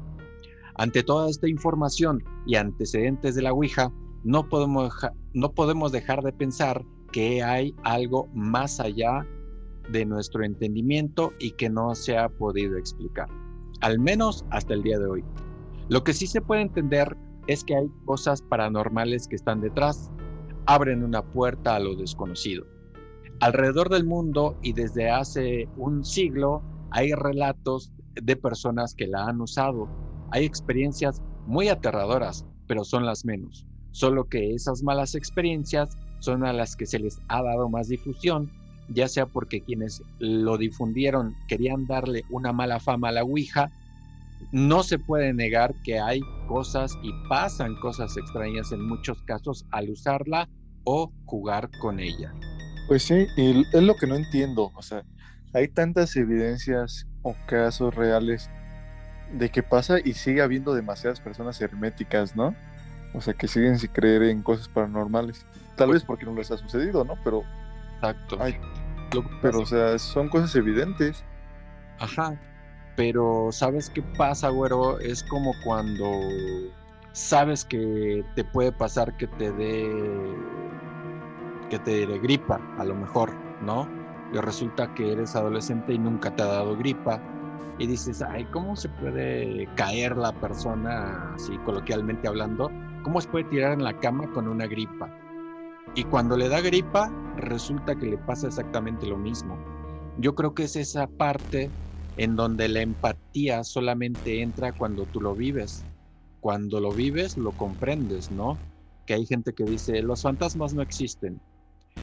[0.75, 3.91] Ante toda esta información y antecedentes de la Ouija,
[4.23, 4.91] no podemos,
[5.33, 9.23] no podemos dejar de pensar que hay algo más allá
[9.91, 13.27] de nuestro entendimiento y que no se ha podido explicar,
[13.81, 15.23] al menos hasta el día de hoy.
[15.89, 17.15] Lo que sí se puede entender
[17.47, 20.11] es que hay cosas paranormales que están detrás,
[20.65, 22.65] abren una puerta a lo desconocido.
[23.39, 29.41] Alrededor del mundo y desde hace un siglo hay relatos de personas que la han
[29.41, 29.89] usado.
[30.31, 33.67] Hay experiencias muy aterradoras, pero son las menos.
[33.91, 38.51] Solo que esas malas experiencias son a las que se les ha dado más difusión,
[38.89, 43.71] ya sea porque quienes lo difundieron querían darle una mala fama a la Ouija.
[44.51, 49.89] No se puede negar que hay cosas y pasan cosas extrañas en muchos casos al
[49.89, 50.49] usarla
[50.83, 52.33] o jugar con ella.
[52.87, 54.71] Pues sí, y es lo que no entiendo.
[54.75, 55.03] O sea,
[55.53, 58.49] hay tantas evidencias o casos reales
[59.31, 62.55] de que pasa y sigue habiendo demasiadas personas herméticas, ¿no?
[63.13, 65.45] O sea, que siguen sin creer en cosas paranormales.
[65.75, 67.15] Tal vez porque no les ha sucedido, ¿no?
[67.23, 67.43] Pero,
[67.95, 68.37] Exacto.
[68.39, 68.57] Ay,
[69.41, 71.23] pero o sea, son cosas evidentes.
[71.99, 72.37] Ajá.
[72.95, 74.99] Pero ¿sabes qué pasa, güero?
[74.99, 76.05] Es como cuando
[77.13, 80.35] sabes que te puede pasar que te dé
[81.69, 83.87] que te dé gripa, a lo mejor, ¿no?
[84.31, 87.21] Y resulta que eres adolescente y nunca te ha dado gripa
[87.79, 92.69] y dices, ay, ¿cómo se puede caer la persona, así coloquialmente hablando?
[93.03, 95.09] ¿Cómo se puede tirar en la cama con una gripa?
[95.95, 99.57] Y cuando le da gripa, resulta que le pasa exactamente lo mismo.
[100.17, 101.71] Yo creo que es esa parte
[102.17, 105.85] en donde la empatía solamente entra cuando tú lo vives.
[106.39, 108.59] Cuando lo vives, lo comprendes, ¿no?
[109.05, 111.41] Que hay gente que dice, los fantasmas no existen.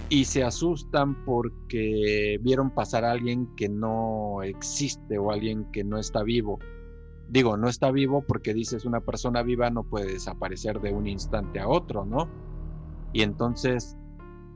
[0.08, 5.98] Y se asustan porque vieron pasar a alguien que no existe o alguien que no
[5.98, 6.58] está vivo.
[7.28, 11.60] Digo, no está vivo porque dices, una persona viva no puede desaparecer de un instante
[11.60, 12.28] a otro, ¿no?
[13.12, 13.96] Y entonces,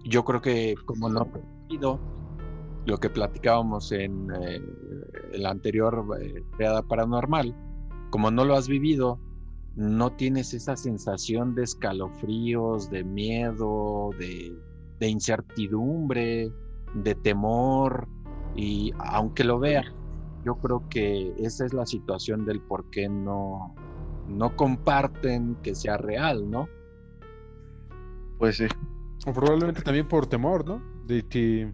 [0.04, 1.30] yo creo que como no
[2.86, 4.62] lo que platicábamos en eh,
[5.32, 7.54] el anterior eh, Creada Paranormal,
[8.10, 9.18] como no lo has vivido,
[9.76, 14.56] no tienes esa sensación de escalofríos, de miedo, de,
[15.00, 16.52] de incertidumbre,
[16.94, 18.08] de temor,
[18.54, 19.86] y aunque lo veas,
[20.44, 23.74] yo creo que esa es la situación del por qué no,
[24.28, 26.68] no comparten que sea real, ¿no?
[28.38, 28.66] Pues sí.
[29.26, 30.82] O probablemente también por temor, ¿no?
[31.06, 31.72] De que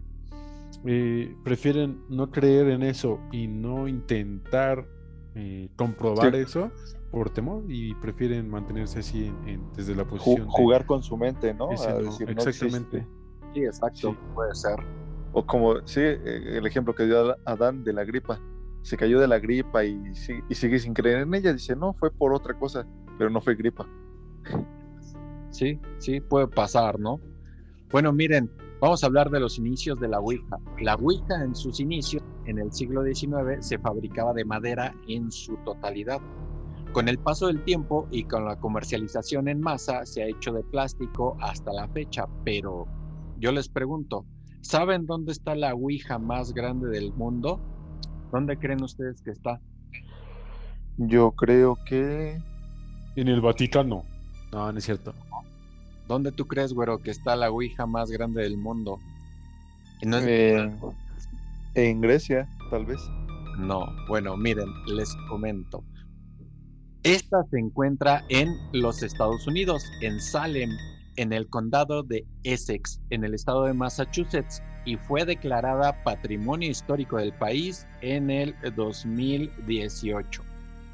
[0.85, 4.87] eh, prefieren no creer en eso y no intentar
[5.35, 6.71] eh, comprobar eso
[7.11, 9.31] por temor y prefieren mantenerse así
[9.75, 10.47] desde la posición.
[10.47, 11.71] jugar con su mente, ¿no?
[11.71, 13.05] exactamente.
[13.53, 14.75] sí, exacto, puede ser.
[15.33, 18.39] O como, sí, eh, el ejemplo que dio Adán de la gripa.
[18.81, 20.01] Se cayó de la gripa y,
[20.49, 21.53] y sigue sin creer en ella.
[21.53, 23.87] Dice, no, fue por otra cosa, pero no fue gripa.
[25.51, 27.19] Sí, sí, puede pasar, ¿no?
[27.91, 28.49] Bueno, miren,
[28.81, 30.57] vamos a hablar de los inicios de la Ouija.
[30.79, 35.55] La Ouija en sus inicios, en el siglo XIX, se fabricaba de madera en su
[35.57, 36.19] totalidad.
[36.91, 40.63] Con el paso del tiempo y con la comercialización en masa, se ha hecho de
[40.63, 42.87] plástico hasta la fecha, pero
[43.37, 44.25] yo les pregunto,
[44.61, 47.61] ¿saben dónde está la Ouija más grande del mundo?
[48.31, 49.61] ¿Dónde creen ustedes que está?
[50.97, 52.41] Yo creo que...
[53.15, 54.05] En el Vaticano.
[54.51, 55.13] No, no es cierto.
[56.11, 58.99] ¿Dónde tú crees, güero, que está la Ouija más grande del mundo?
[61.73, 62.99] en Grecia, tal vez.
[63.57, 65.85] No, bueno, miren, les comento.
[67.03, 70.71] Esta se encuentra en los Estados Unidos, en Salem,
[71.15, 77.19] en el condado de Essex, en el estado de Massachusetts, y fue declarada Patrimonio Histórico
[77.19, 80.43] del país en el 2018.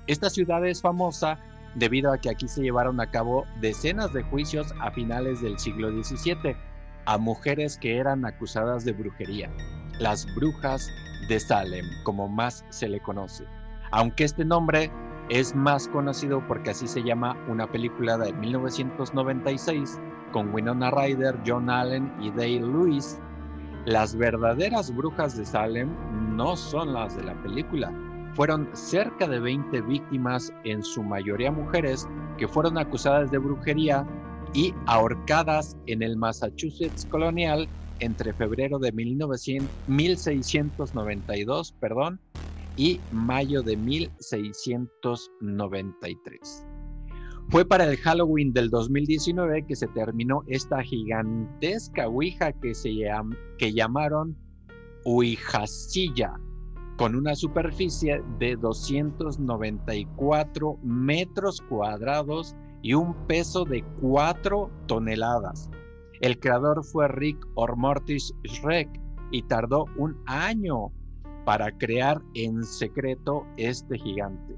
[0.06, 1.40] Esta ciudad es famosa
[1.76, 5.92] debido a que aquí se llevaron a cabo decenas de juicios a finales del siglo
[5.92, 6.56] XVII
[7.06, 9.50] a mujeres que eran acusadas de brujería,
[10.00, 10.90] las brujas
[11.30, 13.46] de Salem, como más se le conoce.
[13.92, 14.92] Aunque este nombre
[15.30, 20.00] es más conocido porque así se llama una película de 1996
[20.32, 23.20] con Winona Ryder, John Allen y Dale Lewis,
[23.86, 25.90] las verdaderas brujas de Salem
[26.36, 27.92] no son las de la película,
[28.38, 34.08] fueron cerca de 20 víctimas, en su mayoría mujeres, que fueron acusadas de brujería
[34.54, 37.68] y ahorcadas en el Massachusetts colonial
[38.00, 42.22] entre febrero de 1900, 1692 perdón,
[42.76, 46.64] y mayo de 1693.
[47.50, 52.92] Fue para el Halloween del 2019 que se terminó esta gigantesca Ouija que, se
[53.58, 54.38] que llamaron
[55.06, 56.40] Ouijasilla
[56.98, 65.70] con una superficie de 294 metros cuadrados y un peso de 4 toneladas.
[66.22, 68.90] El creador fue Rick Ormortis Schreck
[69.32, 70.92] y tardó un año
[71.46, 74.56] para crear en secreto este gigante.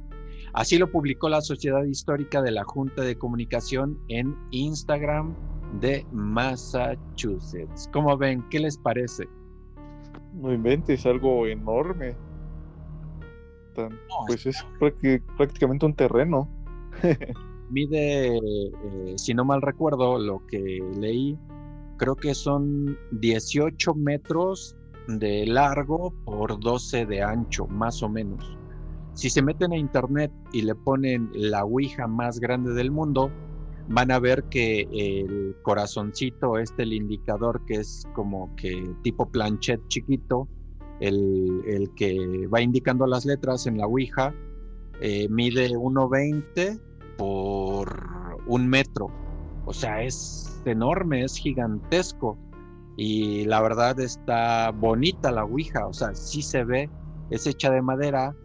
[0.53, 5.35] Así lo publicó la Sociedad Histórica de la Junta de Comunicación en Instagram
[5.81, 7.89] de Massachusetts.
[7.91, 8.47] ¿Cómo ven?
[8.49, 9.27] ¿Qué les parece?
[10.33, 12.15] No inventes, algo enorme
[14.27, 14.65] pues es
[15.37, 16.49] prácticamente un terreno.
[17.69, 21.37] Mide, eh, si no mal recuerdo, lo que leí,
[21.97, 24.75] creo que son 18 metros
[25.07, 28.57] de largo por 12 de ancho, más o menos.
[29.13, 33.31] Si se meten a internet y le ponen la Ouija más grande del mundo,
[33.89, 39.81] van a ver que el corazoncito, este, el indicador que es como que tipo planchet
[39.87, 40.47] chiquito,
[40.99, 44.33] el, que va indicando las letras en la Ouija
[45.01, 46.79] eh, mide 1,20
[47.17, 49.07] por un metro.
[49.65, 52.37] O sea, es enorme, es gigantesco.
[52.97, 55.87] Y la verdad está bonita la Ouija.
[55.87, 56.89] O sea, sí se ve,
[57.29, 58.35] es hecha de madera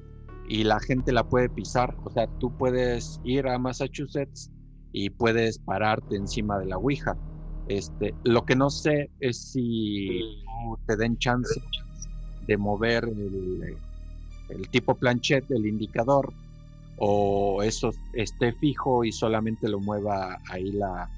[0.49, 1.97] y la gente la puede pisar.
[2.05, 4.51] O sea, tú puedes ir a Massachusetts
[4.93, 7.17] y puedes pararte encima de la Ouija.
[7.67, 10.21] Este, lo que no sé es si
[10.87, 11.61] te den chance
[12.47, 16.33] de mover el, tipo planchet, el indicador,
[16.99, 21.09] o eso esté fijo y solamente lo mueva ahí la,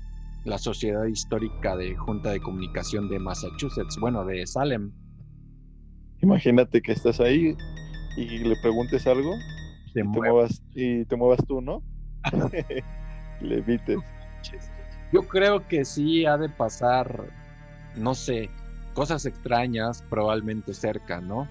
[0.44, 4.92] la Sociedad Histórica de Junta de Comunicación de Massachusetts, bueno, de Salem.
[6.22, 7.56] Imagínate que estás ahí
[8.16, 9.34] y le preguntes algo
[9.86, 11.82] y, te muevas, y te muevas tú, ¿no?
[13.40, 13.98] le evites.
[15.12, 17.30] Yo creo que sí ha de pasar,
[17.96, 18.50] no sé,
[18.96, 21.46] cosas extrañas probablemente cerca, ¿no?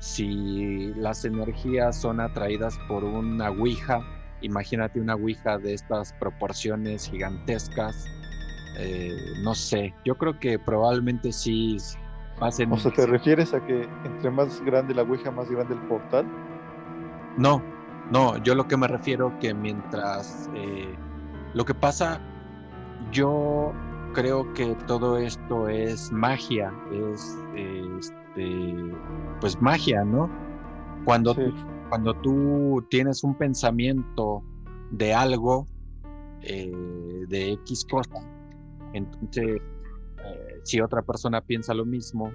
[0.00, 4.02] Si las energías son atraídas por una Ouija,
[4.42, 8.04] imagínate una Ouija de estas proporciones gigantescas,
[8.78, 11.78] eh, no sé, yo creo que probablemente sí
[12.38, 12.70] pasen...
[12.70, 16.26] O sea, ¿te refieres a que entre más grande la Ouija, más grande el portal?
[17.38, 17.62] No,
[18.12, 20.50] no, yo lo que me refiero que mientras...
[20.54, 20.94] Eh,
[21.54, 22.20] lo que pasa,
[23.10, 23.72] yo
[24.14, 28.74] creo que todo esto es magia, es este,
[29.40, 30.30] pues magia, ¿no?
[31.04, 31.52] Cuando, tú,
[31.90, 34.42] cuando tú tienes un pensamiento
[34.92, 35.66] de algo,
[36.40, 36.72] eh,
[37.28, 38.26] de X cosa,
[38.94, 39.60] entonces
[40.24, 42.32] eh, si otra persona piensa lo mismo,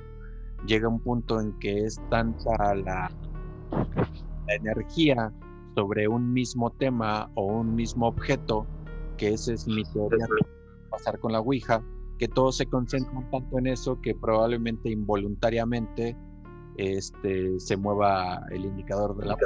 [0.68, 3.10] llega un punto en que es tanta la,
[4.48, 5.34] la energía
[5.76, 8.68] sobre un mismo tema o un mismo objeto,
[9.18, 10.28] que ese es mi teoría
[10.90, 11.84] pasar con la Ouija,
[12.18, 16.18] que todos se concentran tanto en eso que probablemente involuntariamente
[16.78, 19.38] este, se mueva el indicador de la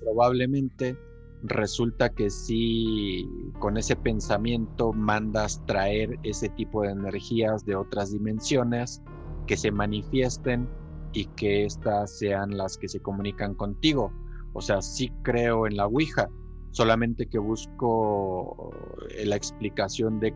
[0.00, 0.96] Probablemente
[1.42, 3.28] resulta que si
[3.58, 9.02] con ese pensamiento mandas traer ese tipo de energías de otras dimensiones
[9.46, 10.68] que se manifiesten
[11.12, 14.12] y que éstas sean las que se comunican contigo.
[14.52, 16.28] O sea, sí creo en la Ouija,
[16.70, 18.70] solamente que busco
[19.10, 20.34] eh, la explicación de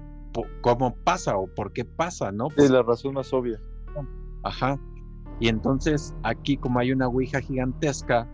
[0.63, 2.49] cómo pasa o por qué pasa, ¿no?
[2.57, 3.61] Es la razón más obvia.
[4.43, 4.79] Ajá.
[5.41, 8.29] Y entonces aquí como hay una Ouija gigantesca,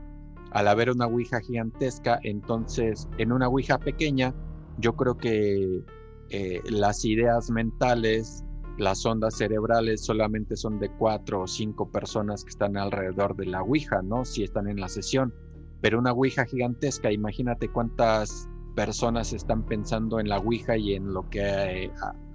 [0.53, 4.35] al haber una Ouija gigantesca, entonces en una Ouija pequeña,
[4.79, 5.85] yo creo que
[6.31, 8.45] eh, las ideas mentales,
[8.79, 13.63] las ondas cerebrales solamente son de cuatro o cinco personas que están alrededor de la
[13.63, 14.25] Ouija, ¿no?
[14.25, 15.35] Si están en la sesión.
[15.81, 21.29] Pero una Ouija gigantesca, imagínate cuántas personas están pensando en la Ouija y en lo
[21.29, 21.91] que eh,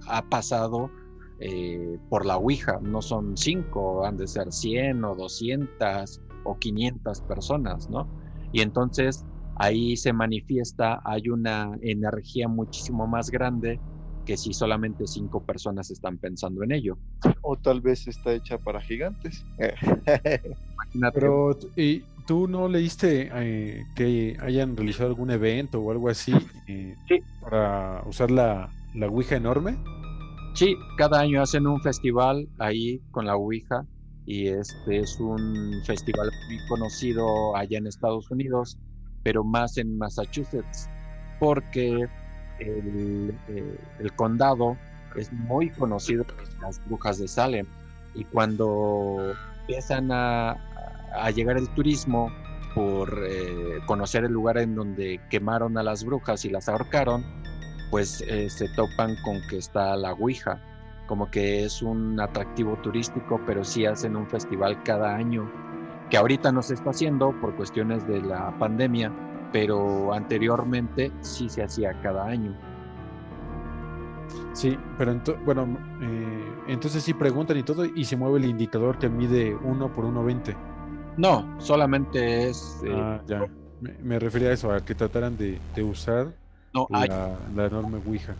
[0.06, 0.90] ha, pasado
[1.38, 2.78] eh, por la Ouija.
[2.82, 8.08] No son cinco, han de ser 100 o 200 o 500 personas, ¿no?
[8.52, 9.24] Y entonces
[9.56, 13.80] ahí se manifiesta, hay una energía muchísimo más grande
[14.24, 16.98] que si solamente cinco personas están pensando en ello.
[17.42, 19.46] O tal vez está hecha para gigantes.
[21.14, 26.32] Pero, ¿y tú no leíste eh, que hayan realizado algún evento o algo así
[26.66, 26.96] eh,
[27.40, 29.76] para usar la, la Ouija enorme?
[30.54, 33.84] Sí, cada año hacen un festival ahí con la Ouija
[34.24, 38.78] y este es un festival muy conocido allá en Estados Unidos,
[39.22, 40.88] pero más en Massachusetts,
[41.38, 42.08] porque
[42.58, 44.76] el, eh, el condado
[45.14, 47.66] es muy conocido por las brujas de Salem
[48.14, 50.56] y cuando empiezan a,
[51.18, 52.30] a llegar el turismo
[52.74, 57.24] por eh, conocer el lugar en donde quemaron a las brujas y las ahorcaron,
[57.90, 60.60] pues eh, se topan con que está la Ouija,
[61.06, 65.50] como que es un atractivo turístico, pero sí hacen un festival cada año,
[66.10, 69.10] que ahorita no se está haciendo por cuestiones de la pandemia,
[69.52, 72.54] pero anteriormente sí se hacía cada año.
[74.52, 79.08] Sí, pero bueno, eh, entonces sí preguntan y todo y se mueve el indicador que
[79.08, 80.75] mide 1 por 1.20.
[81.16, 82.80] No, solamente es...
[82.84, 83.46] Eh, ah, ya.
[83.80, 86.34] Me, refería a eso, a que trataran de, usar
[86.90, 87.36] la,
[87.66, 88.34] enorme Ouija.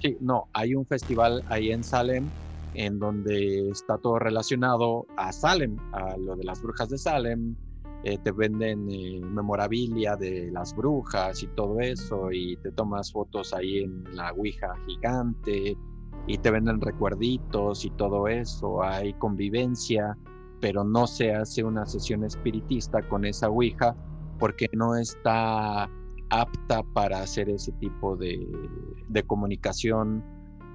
[0.00, 2.28] Sí, no, hay un festival ahí en Salem
[2.74, 7.54] en donde está todo relacionado a Salem, a lo de las brujas de Salem,
[8.04, 13.52] eh, te venden eh, memorabilia de las brujas y todo eso, y te tomas fotos
[13.52, 15.76] ahí en la Ouija gigante,
[16.26, 20.16] y te venden recuerditos y todo eso, hay convivencia,
[20.62, 23.96] pero no se hace una sesión espiritista con esa Ouija
[24.38, 25.90] porque no está
[26.30, 28.40] apta para hacer ese tipo de,
[29.08, 30.24] de comunicación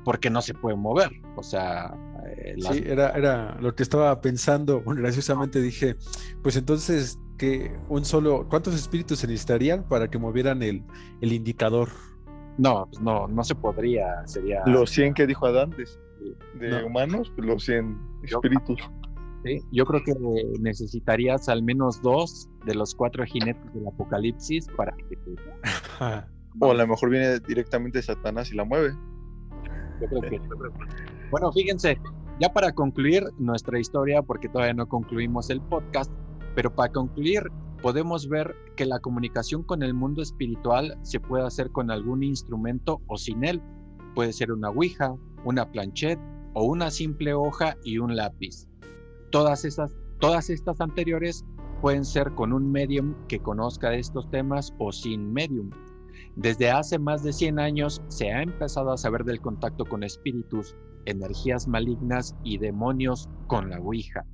[0.03, 1.09] porque no se puede mover.
[1.38, 1.97] O sea,
[2.35, 4.83] eh, sí, era, era lo que estaba pensando.
[4.85, 5.95] graciosamente dije,
[6.43, 10.83] pues entonces que un solo, ¿cuántos espíritus se necesitarían para que movieran el,
[11.21, 11.88] el indicador?
[12.57, 14.63] No, pues no, no se podría, sería...
[14.65, 15.73] Los 100 que dijo Adán
[16.59, 18.81] de, humanos, pues los 100 espíritus.
[19.47, 20.13] Sí, yo creo que
[20.59, 25.17] necesitarías al menos dos de los cuatro jinetes del apocalipsis para que...
[26.59, 28.93] o a lo mejor viene directamente Satanás y la mueve.
[31.31, 31.97] Bueno, fíjense,
[32.41, 36.11] ya para concluir nuestra historia, porque todavía no concluimos el podcast,
[36.53, 37.43] pero para concluir,
[37.81, 43.01] podemos ver que la comunicación con el mundo espiritual se puede hacer con algún instrumento
[43.07, 43.61] o sin él.
[44.13, 46.19] Puede ser una ouija, una planchette
[46.53, 48.66] o una simple hoja y un lápiz.
[49.32, 51.45] Todas, esas, todas estas anteriores
[51.82, 55.69] pueden ser con un medium que conozca estos temas o sin medium.
[56.36, 60.75] Desde hace más de 100 años se ha empezado a saber del contacto con espíritus,
[61.05, 64.25] energías malignas y demonios con la Ouija.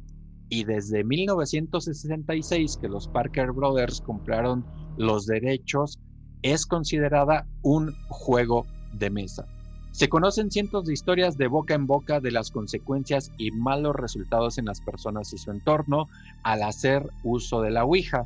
[0.49, 4.65] Y desde 1966 que los Parker Brothers compraron
[4.97, 5.99] los derechos,
[6.41, 9.47] es considerada un juego de mesa.
[9.93, 14.57] Se conocen cientos de historias de boca en boca de las consecuencias y malos resultados
[14.57, 16.09] en las personas y su entorno
[16.43, 18.25] al hacer uso de la Ouija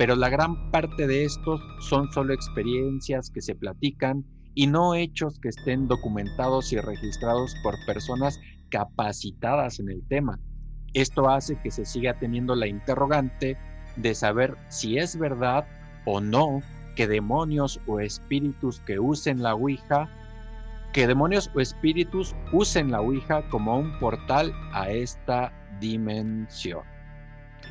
[0.00, 5.38] pero la gran parte de estos son solo experiencias que se platican y no hechos
[5.38, 8.40] que estén documentados y registrados por personas
[8.70, 10.40] capacitadas en el tema.
[10.94, 13.58] Esto hace que se siga teniendo la interrogante
[13.96, 15.66] de saber si es verdad
[16.06, 16.62] o no
[16.96, 20.08] que demonios o espíritus que usen la Ouija
[20.92, 26.82] que demonios o espíritus usen la Ouija como un portal a esta dimensión.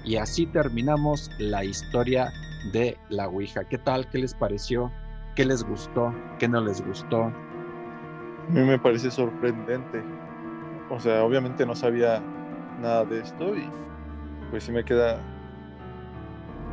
[0.05, 2.31] Y así terminamos la historia
[2.71, 3.63] de la Ouija.
[3.65, 4.09] ¿Qué tal?
[4.09, 4.91] ¿Qué les pareció?
[5.35, 6.13] ¿Qué les gustó?
[6.37, 7.23] ¿Qué no les gustó?
[7.23, 10.03] A mí me parece sorprendente.
[10.89, 12.21] O sea, obviamente no sabía
[12.81, 13.69] nada de esto y
[14.49, 15.19] pues sí me queda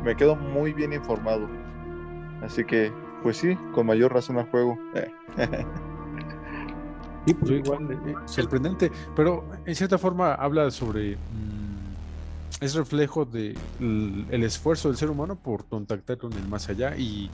[0.03, 1.47] me quedo muy bien informado.
[2.41, 2.93] Así que,
[3.23, 4.77] pues sí, con mayor razón al juego.
[7.27, 13.53] Sí, pues igual, eh, sorprendente, pero en cierta forma habla sobre mm, es reflejo de
[13.81, 17.29] el esfuerzo del ser humano por contactar con el más allá y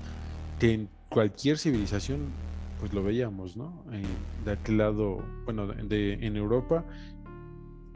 [0.60, 2.22] que en cualquier civilización
[2.80, 3.86] pues lo veíamos, ¿no?
[3.92, 4.04] Eh,
[4.44, 6.84] de aquel lado, bueno, de, en Europa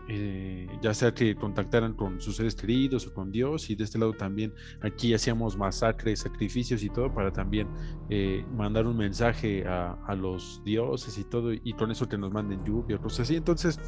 [0.09, 3.99] eh, ya sea que contactaran con sus seres queridos o con Dios, y de este
[3.99, 7.67] lado también aquí hacíamos masacres, sacrificios y todo para también
[8.09, 12.63] eh, mandar un mensaje a, los dioses y todo, y con eso que nos manden
[12.63, 13.35] lluvia, cosas así.
[13.35, 13.79] Entonces,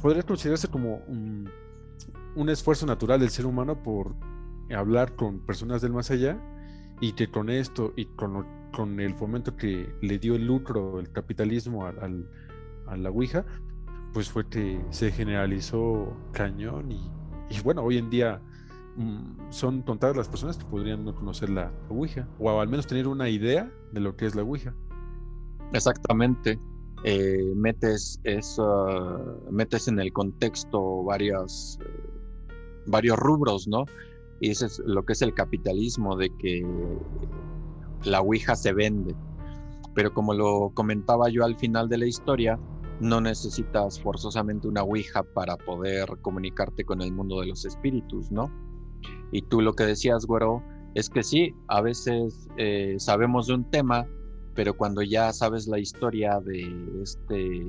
[0.00, 1.50] podría considerarse como un,
[2.48, 4.14] esfuerzo natural del ser humano por
[4.74, 6.40] hablar con personas del más allá,
[7.00, 11.12] y que con esto y con, con el fomento que le dio el lucro, el
[11.12, 12.28] capitalismo al,
[12.86, 13.44] a la Ouija,
[14.18, 18.42] pues fue que se generalizó cañón y, bueno, hoy en día
[18.96, 23.06] mm, son contadas las personas que podrían no conocer la, Ouija o al menos tener
[23.06, 24.74] una idea de lo que es la Ouija.
[25.72, 26.58] Exactamente.
[27.04, 31.78] Eh, metes, eso, metes en el contexto varias,
[32.86, 33.84] varios rubros, ¿no?
[34.40, 36.66] Y eso es lo que es el capitalismo, de que
[38.02, 39.14] la Ouija se vende.
[39.94, 42.58] Pero como lo comentaba yo al final de la historia,
[43.00, 48.50] no necesitas forzosamente una Ouija para poder comunicarte con el mundo de los espíritus, ¿no?
[49.30, 50.62] Y tú lo que decías, güero,
[50.94, 54.06] es que sí, a veces eh, sabemos de un tema,
[54.54, 57.64] pero cuando ya sabes la historia de este,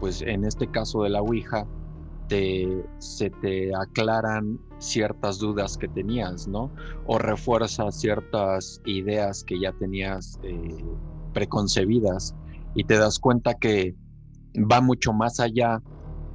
[0.00, 1.66] pues en este caso de la Ouija,
[2.28, 6.70] te, se te aclaran ciertas dudas que tenías, ¿no?
[7.06, 10.84] O refuerzas ciertas ideas que ya tenías eh,
[11.32, 12.34] preconcebidas
[12.74, 13.94] y te das cuenta que
[14.56, 15.82] va mucho más allá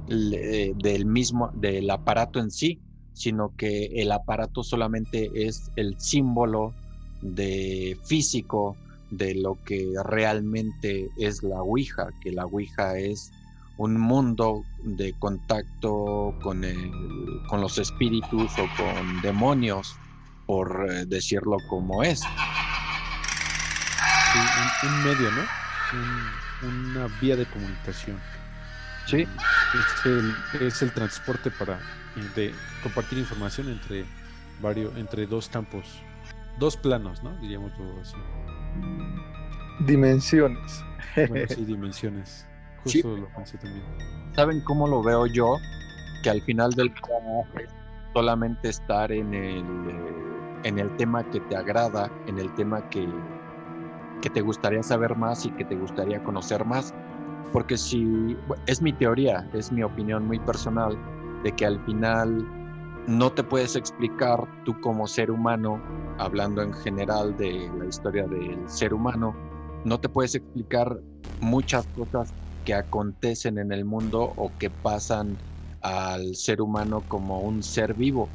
[0.06, 2.80] del mismo, del aparato en sí,
[3.12, 6.74] sino que el aparato solamente es el símbolo
[7.20, 8.76] de físico
[9.10, 13.30] de lo que realmente es la Ouija, que la Ouija es
[13.78, 16.62] un mundo de contacto con,
[17.48, 19.96] con los espíritus o con demonios,
[20.46, 22.22] por eh, decirlo como es.
[24.84, 26.41] un, medio, ¿no?
[26.62, 28.18] Una vía de comunicación.
[29.06, 29.22] Sí.
[29.22, 31.78] Es el, es el transporte para
[32.34, 32.52] de
[32.82, 34.04] compartir información entre
[34.60, 36.02] varios, entre dos campos,
[36.58, 37.36] dos planos, ¿no?
[37.38, 38.16] Diríamos todo así.
[39.80, 40.84] Dimensiones.
[41.48, 42.46] sí, dimensiones.
[42.84, 43.84] Justo lo pensé también.
[44.34, 45.56] ¿Saben cómo lo veo yo?
[46.22, 47.68] Que al final del día
[48.12, 49.64] solamente estar en el,
[50.64, 53.08] en el tema que te agrada, en el tema que,
[54.22, 56.94] que te gustaría saber más y que te gustaría conocer más.
[57.52, 58.34] Porque si
[58.66, 60.96] es mi teoría, es mi opinión muy personal,
[61.44, 62.48] de que al final
[63.06, 65.82] no te puedes explicar tú como ser humano,
[66.18, 69.34] hablando en general de la historia del ser humano,
[69.84, 70.98] no te puedes explicar
[71.40, 72.32] muchas cosas
[72.64, 75.36] que acontecen en el mundo o que pasan
[75.80, 78.30] al ser humano como un ser vivo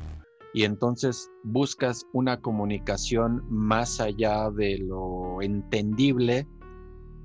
[0.58, 6.48] y entonces buscas una comunicación más allá de lo entendible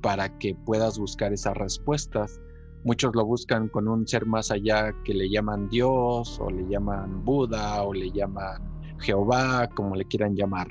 [0.03, 2.43] para que puedas buscar esas respuestas.
[2.85, 7.25] Muchos lo buscan con un ser más allá que le llaman Dios o le llaman
[7.25, 10.69] Buda o le llaman Jehová, como le quieran llamar.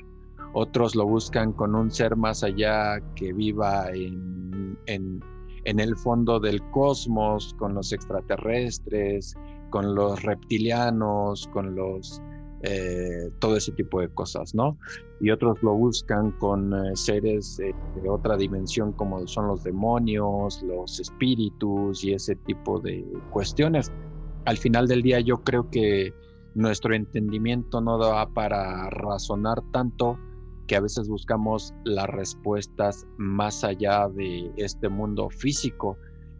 [0.54, 6.62] Otros lo buscan con un ser más allá que viva en, en el fondo del
[6.70, 9.34] cosmos, con los extraterrestres,
[9.70, 12.22] con los reptilianos, con los
[12.62, 14.78] eh, todo ese tipo de cosas, ¿no?
[15.20, 21.00] Y otros lo buscan con eh, seres de otra dimensión como son los demonios, los
[21.00, 23.90] espíritus y ese tipo de cuestiones.
[24.44, 26.14] Al final del día yo creo que
[26.54, 30.18] nuestro entendimiento no da para razonar tanto
[30.66, 35.96] que a veces buscamos las respuestas más allá de este mundo físico.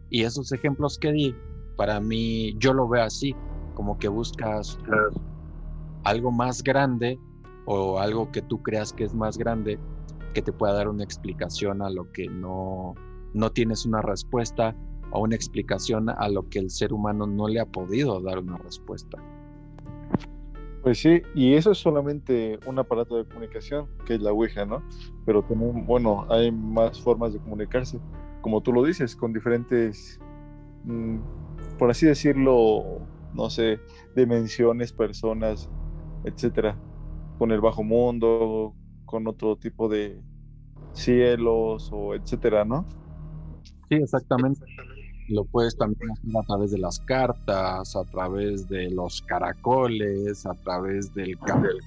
[0.09, 1.35] Y esos ejemplos que di,
[1.75, 3.35] para mí, yo lo veo así,
[3.73, 4.77] como que buscas
[6.03, 7.19] algo más grande
[7.65, 9.79] o algo que tú creas que es más grande
[10.33, 12.95] que te pueda dar una explicación a lo que no,
[13.33, 14.75] no tienes una respuesta
[15.11, 18.57] o una explicación a lo que el ser humano no le ha podido dar una
[18.57, 19.17] respuesta.
[20.81, 24.83] Pues sí, y eso es solamente un aparato de comunicación, que es la Ouija, ¿no?
[25.25, 27.99] Pero también, bueno, hay más formas de comunicarse.
[28.41, 30.19] como tú lo dices, con diferentes,
[30.83, 31.19] mm,
[31.79, 32.99] por así decirlo,
[33.33, 33.79] no sé,
[34.17, 35.69] dimensiones, personas,
[36.23, 36.77] etcétera,
[37.37, 38.73] con el bajo mundo,
[39.05, 40.21] con otro tipo de
[40.93, 42.85] cielos o etcétera, ¿no?
[43.89, 44.65] Sí, exactamente.
[45.29, 50.53] Lo puedes también hacer a través de las cartas, a través de los caracoles, a
[50.63, 51.77] través del cabello.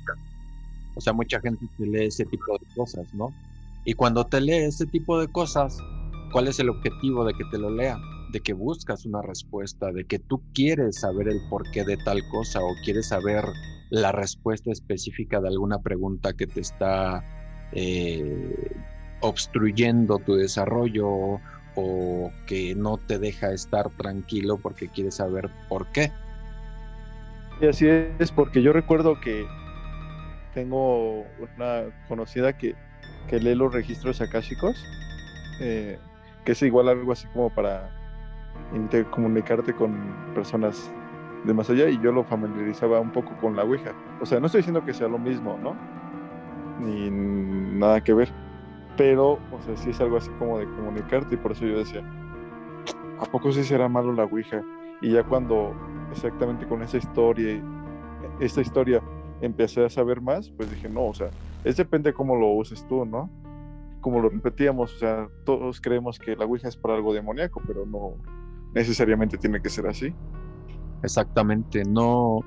[0.95, 3.29] O sea, mucha gente te lee ese tipo de cosas, ¿no?
[3.85, 5.79] Y cuando te lee ese tipo de cosas,
[6.33, 7.99] ¿cuál es el objetivo de que te lo lea?
[8.33, 12.61] De que buscas una respuesta, de que tú quieres saber el porqué de tal cosa
[12.61, 13.45] o quieres saber
[13.91, 17.25] la respuesta específica de alguna pregunta que te está
[17.73, 18.73] eh,
[19.21, 21.41] obstruyendo tu desarrollo
[21.75, 26.11] o que no te deja estar tranquilo porque quieres saber por qué.
[27.61, 29.47] Y así es, porque yo recuerdo que
[30.55, 31.21] tengo
[31.57, 32.75] una conocida que,
[33.29, 34.77] que lee los registros akáshicos,
[35.61, 35.99] eh,
[36.45, 37.91] que es igual algo así como para
[38.75, 40.91] intercomunicarte con personas
[41.47, 43.93] de más allá y yo lo familiarizaba un poco con la Ouija.
[44.21, 45.77] O sea, no estoy diciendo que sea lo mismo, ¿no?
[46.81, 48.31] Ni nada que ver
[48.97, 52.03] pero, o sea, sí es algo así como de comunicarte y por eso yo decía,
[53.21, 54.63] ¿a poco sí será malo la Ouija?
[55.03, 55.75] Y ya cuando
[56.11, 57.63] exactamente con esa historia,
[58.41, 59.03] esta historia
[59.41, 61.31] empecé a saber más, pues dije, no, o sea,
[61.65, 63.31] es depende de cómo lo uses tú, ¿no?
[64.01, 67.85] Como lo repetíamos, o sea, todos creemos que la Ouija es para algo demoníaco, pero
[67.85, 68.15] no
[68.75, 70.15] necesariamente tiene que ser así.
[71.07, 72.41] Exactamente, no.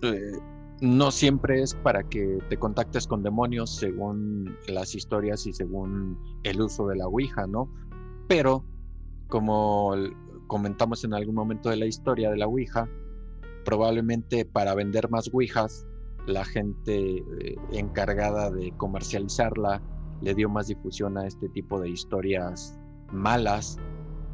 [0.00, 0.32] Eh,
[0.80, 6.62] no siempre es para que te contactes con demonios según las historias y según el
[6.62, 7.70] uso de la Ouija, ¿no?
[8.28, 8.64] Pero,
[9.28, 9.92] como
[10.46, 12.88] comentamos en algún momento de la historia de la Ouija,
[13.66, 15.86] probablemente para vender más Ouijas,
[16.26, 19.82] la gente eh, encargada de comercializarla
[20.22, 22.80] le dio más difusión a este tipo de historias
[23.12, 23.76] malas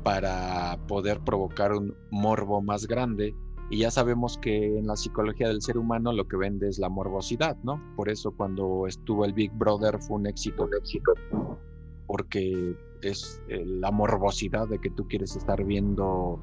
[0.07, 3.35] para poder provocar un morbo más grande
[3.71, 6.89] y ya sabemos que en la psicología del ser humano lo que vende es la
[6.89, 7.83] morbosidad, ¿no?
[7.97, 11.13] Por eso cuando estuvo el Big Brother fue un éxito, de éxito,
[12.07, 16.39] porque es eh, la morbosidad de que tú quieres estar viendo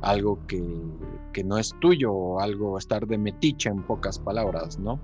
[0.00, 0.62] algo que,
[1.32, 5.00] que no es tuyo, o algo, estar de metiche en pocas palabras, ¿no?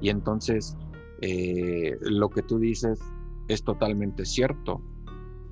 [0.00, 0.76] Y entonces
[1.20, 3.00] eh, lo que tú dices
[3.48, 4.80] es totalmente cierto.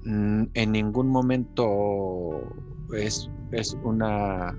[0.05, 2.41] Mm, en ningún momento
[2.93, 4.57] es, es una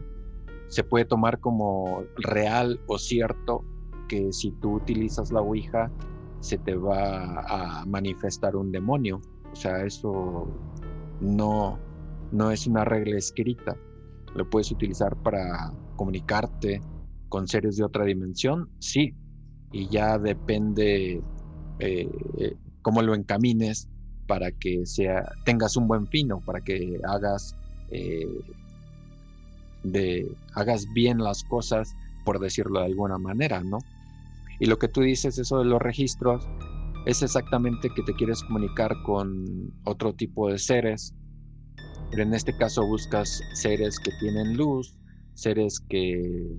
[0.71, 3.65] se puede tomar como real o cierto
[4.07, 5.91] que si tú utilizas la Ouija
[6.39, 7.41] se te va
[7.81, 9.21] a manifestar un demonio.
[9.51, 10.47] O sea, eso
[11.19, 11.77] no,
[12.31, 13.75] no es una regla escrita.
[14.33, 16.81] Lo puedes utilizar para comunicarte
[17.27, 19.13] con seres de otra dimensión, sí.
[19.73, 21.21] Y ya depende
[21.79, 23.89] eh, cómo lo encamines
[24.31, 27.53] para que sea, tengas un buen fin o para que hagas
[27.89, 28.25] eh,
[30.53, 33.79] hagas bien las cosas, por decirlo de alguna manera, ¿no?
[34.61, 36.47] Y lo que tú dices, eso de los registros,
[37.05, 41.13] es exactamente que te quieres comunicar con otro tipo de seres,
[42.09, 44.97] pero en este caso buscas seres que tienen luz,
[45.33, 46.55] seres que,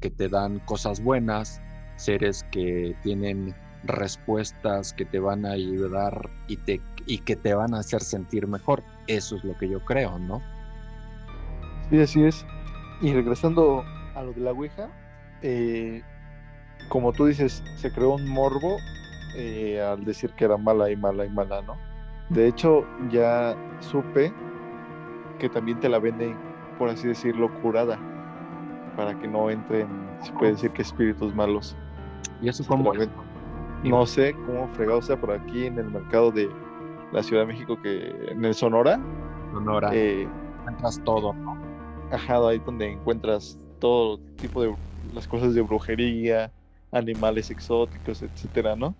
[0.00, 1.60] que te dan cosas buenas,
[1.96, 3.52] seres que tienen
[3.86, 8.46] respuestas que te van a ayudar y, te, y que te van a hacer sentir
[8.46, 8.82] mejor.
[9.06, 10.42] Eso es lo que yo creo, ¿no?
[11.90, 12.44] Sí, así es.
[13.00, 13.84] Y regresando
[14.14, 14.88] a lo de la Ouija,
[15.42, 16.02] eh,
[16.88, 18.76] como tú dices, se creó un morbo
[19.36, 21.76] eh, al decir que era mala y mala y mala, ¿no?
[22.30, 24.32] De hecho, ya supe
[25.38, 26.36] que también te la venden,
[26.78, 27.98] por así decirlo, curada,
[28.96, 29.86] para que no entren,
[30.22, 31.76] se puede decir que espíritus malos.
[32.40, 32.92] ¿Y eso cómo?
[33.84, 36.48] No sé cómo fregado sea por aquí en el mercado de
[37.12, 39.00] la Ciudad de México, que en el Sonora.
[39.52, 39.90] Sonora.
[39.92, 40.28] Eh,
[40.60, 41.56] encuentras todo, ¿no?
[42.10, 44.76] ajá, ahí donde encuentras todo tipo de
[45.12, 46.52] las cosas de brujería,
[46.92, 48.96] animales exóticos, etcétera, ¿no?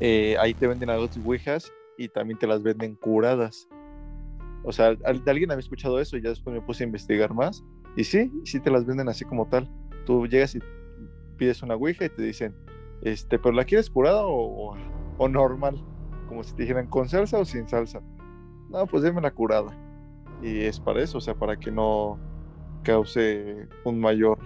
[0.00, 3.68] Eh, ahí te venden a dos ouijas y también te las venden curadas.
[4.64, 7.62] O sea, de alguien había escuchado eso y ya después me puse a investigar más.
[7.96, 9.70] Y sí, sí te las venden así como tal.
[10.06, 10.60] Tú llegas y
[11.36, 12.54] pides una ouija y te dicen,
[13.02, 14.76] este, pero ¿la quieres curada o,
[15.18, 15.82] o normal?
[16.30, 18.00] Como si te dijeran con salsa o sin salsa.
[18.70, 19.76] No, pues déme la curada
[20.42, 22.18] y es para eso, o sea, para que no
[22.82, 24.38] cause un mayor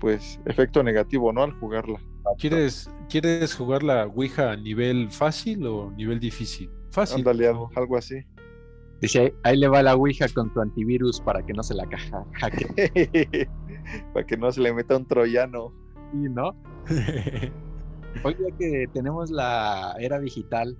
[0.00, 1.42] pues efecto negativo, ¿no?
[1.42, 2.00] Al jugarla.
[2.38, 6.70] ¿Quieres, ¿Quieres jugar la Ouija a nivel fácil o nivel difícil?
[6.90, 7.18] Fácil.
[7.18, 8.16] Ándale, algo, algo así.
[9.00, 12.24] Dice, ahí le va la Ouija con tu antivirus para que no se la caja.
[14.12, 15.72] para que no se le meta un troyano.
[16.12, 16.56] Sí, ¿no?
[18.24, 20.76] Hoy que tenemos la era digital,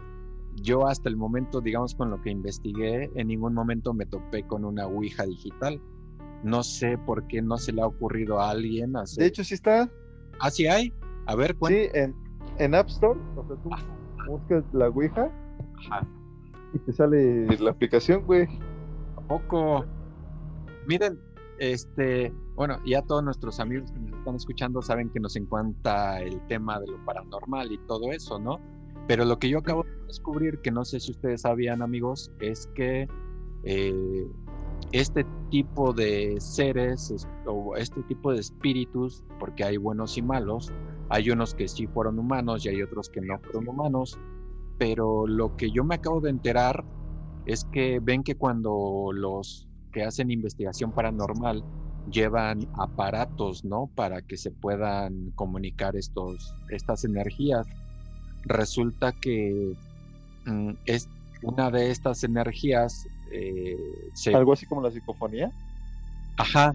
[0.57, 4.65] yo hasta el momento, digamos, con lo que investigué, en ningún momento me topé con
[4.65, 5.81] una Ouija digital.
[6.45, 9.23] No sé por qué no se le ha ocurrido a alguien hacer...
[9.23, 9.91] De hecho, sí está.
[10.41, 10.93] ¿Ah, sí hay?
[11.27, 12.15] A ver, Sí, en,
[12.59, 13.71] en App Store, o sea, tú
[14.27, 15.31] buscas la Ouija
[15.89, 16.07] Ajá.
[16.75, 18.49] y te sale la aplicación, güey.
[19.17, 19.85] ¿A poco?
[20.87, 21.19] Miren,
[21.63, 26.45] este, bueno, ya todos nuestros amigos que nos están escuchando saben que nos encanta el
[26.49, 28.59] tema de lo paranormal y todo eso, ¿no?
[29.07, 32.69] Pero lo que yo acabo de descubrir, que no sé si ustedes sabían, amigos, es
[32.75, 33.07] que
[33.63, 34.27] eh,
[34.91, 40.73] este tipo de seres es- o este tipo de espíritus, porque hay buenos y malos,
[41.11, 44.19] hay unos que sí fueron humanos y hay otros que no fueron humanos,
[44.79, 46.85] pero lo que yo me acabo de enterar
[47.47, 51.63] es que ven que cuando los que hacen investigación paranormal
[52.11, 53.89] llevan aparatos, ¿no?
[53.95, 57.67] Para que se puedan comunicar estos, estas energías.
[58.45, 59.75] Resulta que
[60.47, 61.09] mm, es
[61.43, 63.77] una de estas energías eh,
[64.15, 65.51] se Algo así como la psicofonía.
[66.39, 66.75] Ajá,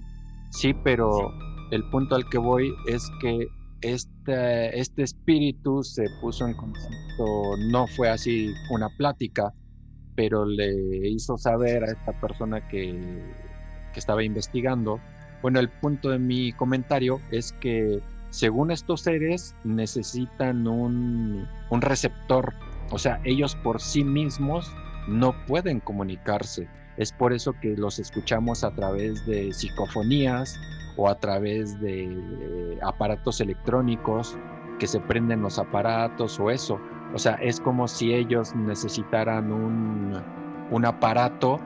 [0.52, 1.32] sí, pero
[1.72, 3.48] el punto al que voy es que
[3.82, 9.54] este, este espíritu se puso en contacto, no fue así una plática,
[10.18, 13.24] pero le hizo saber a esta persona que,
[13.96, 15.00] estaba investigando.
[15.42, 18.00] Bueno, el punto de mi comentario es que
[18.30, 22.54] según estos seres necesitan un, un receptor,
[22.92, 24.72] o sea, ellos por sí mismos
[25.08, 26.68] no pueden comunicarse.
[26.98, 30.60] Es por eso que los escuchamos a través de psicofonías
[30.96, 34.38] o a través de eh, aparatos electrónicos
[34.78, 36.80] que se prenden los aparatos o eso.
[37.14, 40.14] O sea, es como si ellos necesitaran un,
[40.72, 41.60] un aparato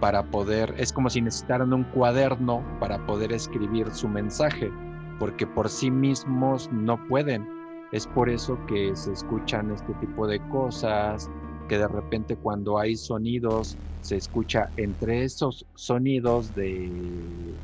[0.00, 4.70] para poder, es como si necesitaran un cuaderno para poder escribir su mensaje,
[5.18, 7.46] porque por sí mismos no pueden.
[7.92, 11.28] Es por eso que se escuchan este tipo de cosas,
[11.68, 17.58] que de repente cuando hay sonidos se escucha entre esos sonidos de,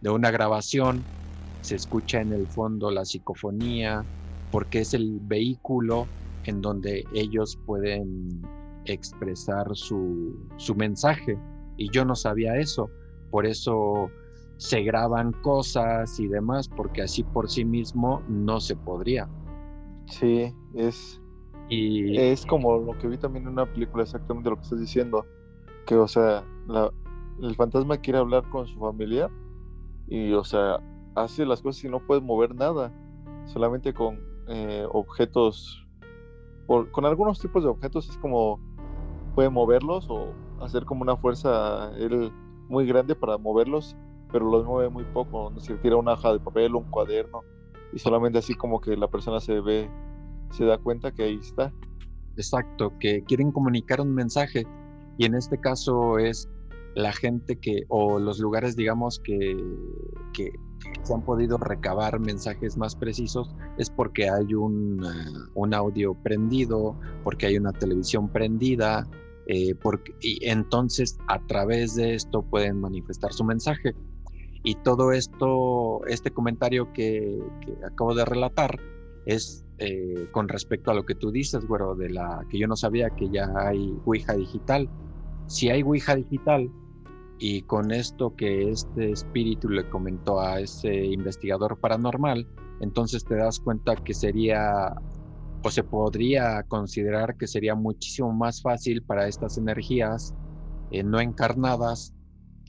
[0.00, 1.06] de una grabación,
[1.60, 4.06] se escucha en el fondo la psicofonía,
[4.50, 6.10] porque es el vehículo
[6.48, 8.42] en donde ellos pueden
[8.86, 11.38] expresar su, su mensaje.
[11.76, 12.90] Y yo no sabía eso,
[13.30, 14.10] por eso
[14.56, 19.28] se graban cosas y demás, porque así por sí mismo no se podría.
[20.06, 21.20] Sí, es,
[21.68, 25.24] Y es como lo que vi también en una película, exactamente lo que estás diciendo.
[25.86, 26.90] Que, o sea, la-
[27.42, 29.30] el fantasma quiere hablar con su familiar
[30.06, 30.78] y, o sea,
[31.14, 32.92] hace las cosas y no puede mover nada.
[33.44, 34.18] Solamente con
[34.48, 35.86] eh, objetos,
[36.68, 38.60] con algunos tipos de objetos es como
[39.34, 42.30] puede moverlos o hacer como una fuerza él
[42.68, 43.96] muy grande para moverlos,
[44.30, 45.50] pero los mueve muy poco.
[45.50, 47.42] No sé, tira una hoja de papel, un cuaderno
[47.92, 49.90] y solamente así como que la persona se ve,
[50.50, 51.72] se da cuenta que ahí está.
[52.36, 54.66] Exacto, que quieren comunicar un mensaje
[55.16, 56.48] y en este caso es
[56.94, 59.56] la gente que o los lugares digamos que,
[60.32, 60.52] que
[61.02, 66.96] se han podido recabar mensajes más precisos es porque hay un, eh, un audio prendido,
[67.24, 69.08] porque hay una televisión prendida
[69.50, 73.94] eh, porque, y entonces a través de esto pueden manifestar su mensaje.
[74.62, 77.40] Y todo esto, este comentario que,
[77.86, 78.78] acabo de relatar,
[79.24, 82.76] es eh, con respecto a lo que tú dices, güero, de la que yo no
[82.76, 84.90] sabía que ya hay Ouija digital.
[85.46, 86.70] Si hay Ouija digital
[87.38, 92.46] y con esto que este espíritu le comentó a ese investigador paranormal,
[92.80, 94.94] entonces te das cuenta que sería
[95.62, 100.34] o se podría considerar que sería muchísimo más fácil para estas energías
[100.90, 102.14] eh, no encarnadas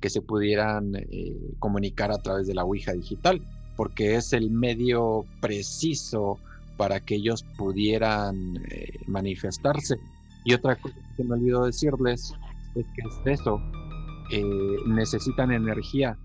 [0.02, 3.42] que se pudieran eh, comunicar a través de la Ouija digital,
[3.76, 6.40] porque es el medio preciso
[6.78, 9.98] para que ellos pudieran eh, manifestarse.
[10.46, 12.34] Y otra cosa que me olvidó decirles
[12.76, 13.62] es que es eso,
[14.32, 16.18] eh, necesitan energía,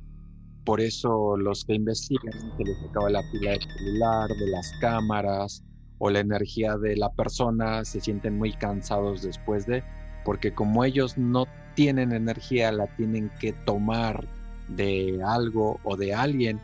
[0.65, 5.63] por eso los que investigan se les acaba la pila del celular, de las cámaras
[5.99, 9.85] o la energía de la persona, se sienten muy cansados después de,
[10.25, 14.27] porque como ellos no tienen energía, la tienen que tomar
[14.69, 16.61] de algo o de alguien.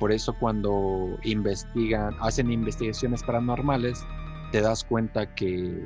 [0.00, 4.04] Por eso cuando investigan, hacen investigaciones paranormales,
[4.50, 5.80] te das cuenta que,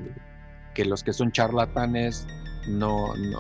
[0.75, 2.27] que los que son charlatanes
[2.69, 3.39] no, no,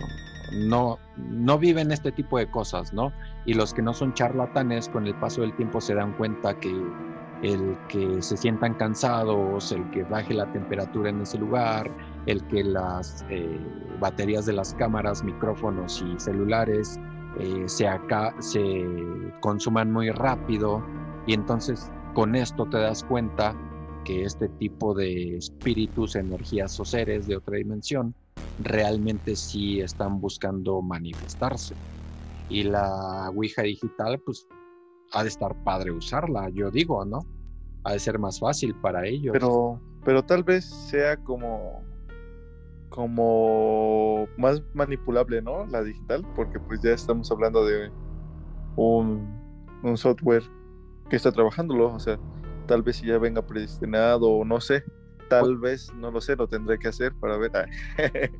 [0.53, 3.13] no, no viven este tipo de cosas, ¿no?
[3.45, 6.71] Y los que no son charlatanes, con el paso del tiempo se dan cuenta que
[7.43, 11.91] el que se sientan cansados, el que baje la temperatura en ese lugar,
[12.27, 13.61] el que las eh,
[14.01, 16.99] baterías de las cámaras, micrófonos y celulares
[17.39, 18.85] eh, se, acá, se
[19.41, 20.83] consuman muy rápido
[21.27, 23.55] y entonces con esto te das cuenta
[24.05, 28.15] que este tipo de espíritus, energías o seres de otra dimensión
[28.59, 31.77] realmente sí están buscando manifestarse.
[32.49, 34.47] Y la Ouija digital, pues,
[35.13, 37.21] ha de estar padre usarla, yo digo, ¿no?
[37.85, 39.33] Ha de ser más fácil para ellos.
[39.33, 41.83] Pero, pero tal vez sea como,
[42.89, 45.67] como más manipulable, ¿no?
[45.67, 47.91] La digital, porque pues ya estamos hablando de
[48.77, 49.27] un,
[49.83, 50.43] un software
[51.09, 52.19] que está trabajándolo, o sea,
[52.67, 54.85] tal vez si ya venga predestinado o no sé,
[55.29, 57.51] tal vez, no lo sé, lo tendré que hacer para ver.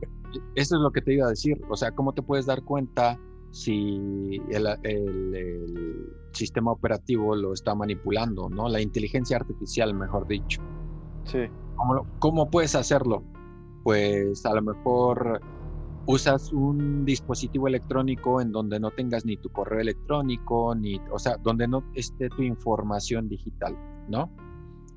[0.55, 3.19] Eso es lo que te iba a decir, o sea, ¿cómo te puedes dar cuenta
[3.51, 8.69] si el, el, el, sistema operativo lo está manipulando, ¿no?
[8.69, 10.61] La inteligencia artificial, mejor dicho.
[11.25, 11.49] Sí.
[11.75, 13.25] ¿Cómo, ¿Cómo, puedes hacerlo?
[13.83, 15.41] Pues a lo mejor
[16.07, 21.37] usas un dispositivo electrónico en donde no tengas ni tu correo electrónico, ni, o sea,
[21.39, 23.77] donde no esté tu información digital,
[24.09, 24.31] ¿no?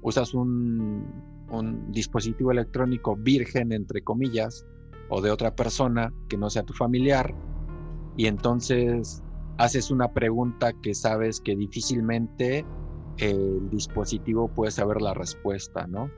[0.01, 1.05] Usas un,
[1.51, 4.65] un dispositivo electrónico virgen, entre comillas,
[5.09, 7.35] o de otra persona que no sea tu familiar,
[8.17, 9.21] y entonces
[9.57, 12.65] haces una pregunta que sabes que difícilmente
[13.17, 16.09] el dispositivo puede saber la respuesta, ¿no?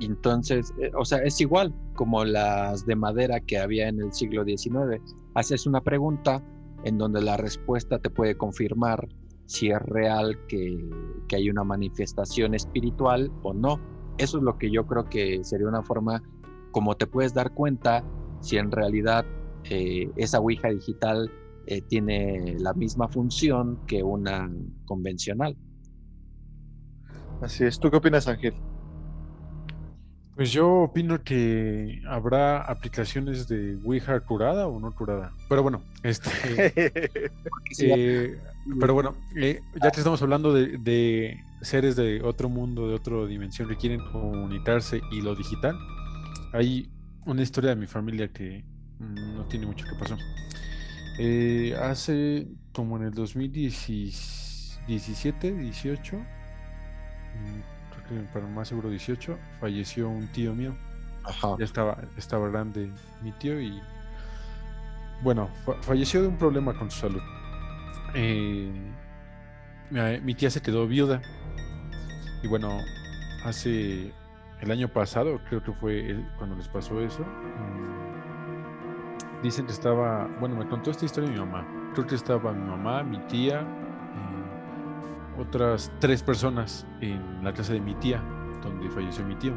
[0.00, 4.44] Entonces, eh, o sea, es igual como las de madera que había en el siglo
[4.44, 5.00] XIX.
[5.34, 6.42] Haces una pregunta
[6.84, 9.08] en donde la respuesta te puede confirmar
[9.46, 10.76] si es real que,
[11.28, 13.80] que hay una manifestación espiritual o no.
[14.16, 16.22] Eso es lo que yo creo que sería una forma
[16.70, 18.06] como te puedes dar cuenta
[18.40, 19.26] si en realidad
[19.70, 21.32] eh, esa Ouija digital
[21.64, 24.50] eh, tiene la misma función que una
[24.84, 25.58] convencional.
[27.40, 27.78] Así es.
[27.78, 28.60] ¿Tú qué opinas, Ángel?
[30.36, 35.32] Pues yo opino que habrá aplicaciones de Ouija curada o no curada.
[35.48, 36.30] Pero bueno, este.
[37.78, 38.38] eh,
[38.80, 43.24] pero bueno, eh, ya que estamos hablando de, de, seres de otro mundo, de otra
[43.26, 45.78] dimensión que quieren comunicarse y lo digital,
[46.52, 46.90] hay
[47.26, 48.64] una historia de mi familia que
[48.98, 50.16] no tiene mucho que pasó.
[51.18, 56.24] Eh, hace como en el 2017, 18, creo
[57.54, 57.73] que
[58.32, 60.74] para más seguro 18, falleció un tío mío.
[61.24, 61.56] Ajá.
[61.58, 62.90] Ya estaba, estaba grande
[63.22, 63.80] mi tío y
[65.22, 67.22] bueno, fa falleció de un problema con su salud.
[68.14, 68.70] Eh,
[69.90, 71.22] mi, mi, tía se quedó viuda
[72.42, 72.78] y bueno,
[73.44, 74.12] hace
[74.60, 77.22] el año pasado creo que fue el, cuando les pasó eso.
[77.22, 77.94] Mmm,
[79.42, 81.66] dicen que estaba, bueno, me contó esta historia mi mamá.
[81.92, 83.83] Creo que estaba mi mamá, mi tía, eh,
[85.38, 88.22] otras tres personas en la casa de mi tía,
[88.62, 89.54] donde falleció mi tío.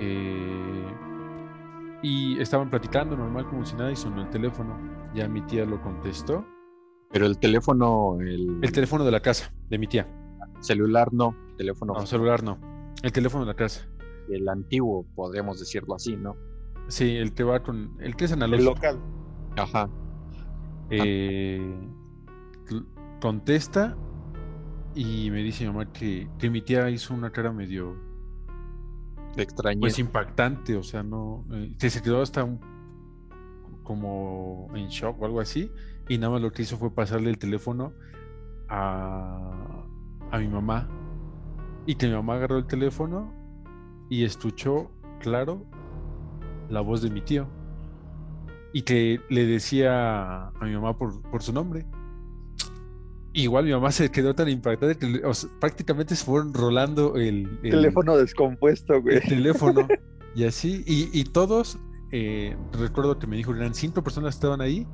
[0.00, 0.86] Eh,
[2.02, 4.78] y estaban platicando normal como si nada y sonó el teléfono.
[5.14, 6.44] Ya mi tía lo contestó.
[7.10, 8.58] Pero el teléfono, el...
[8.62, 10.06] El teléfono de la casa, de mi tía.
[10.60, 11.94] Celular no, teléfono.
[11.94, 12.58] No, celular no.
[13.02, 13.88] El teléfono de la casa.
[14.28, 16.36] El antiguo, podríamos decirlo así, ¿no?
[16.88, 17.96] Sí, el que va con.
[18.00, 18.70] El que es analógico.
[18.70, 18.98] El local.
[19.56, 19.90] Ajá.
[20.90, 21.88] Eh,
[23.20, 23.96] contesta
[24.98, 27.96] y me dice mi mamá que, que, mi tía hizo una cara medio.
[29.36, 29.78] extraña.
[29.78, 31.44] Pues impactante, o sea, no.
[31.52, 32.58] Eh, que se quedó hasta un,
[33.84, 35.70] como en shock o algo así.
[36.08, 37.92] Y nada más lo que hizo fue pasarle el teléfono
[38.68, 39.86] a,
[40.32, 40.88] a mi mamá.
[41.86, 43.32] Y que mi mamá agarró el teléfono
[44.10, 44.90] y escuchó
[45.20, 45.64] claro
[46.70, 47.46] la voz de mi tío
[48.72, 51.86] y que le decía a mi mamá por, por su nombre.
[53.38, 57.48] Igual mi mamá se quedó tan impactada que o sea, prácticamente se fueron rolando el,
[57.62, 59.18] el teléfono descompuesto, güey.
[59.18, 59.86] El teléfono.
[60.34, 61.78] y así, y, y todos,
[62.10, 64.88] eh, recuerdo que me dijo, eran cinco personas que estaban ahí,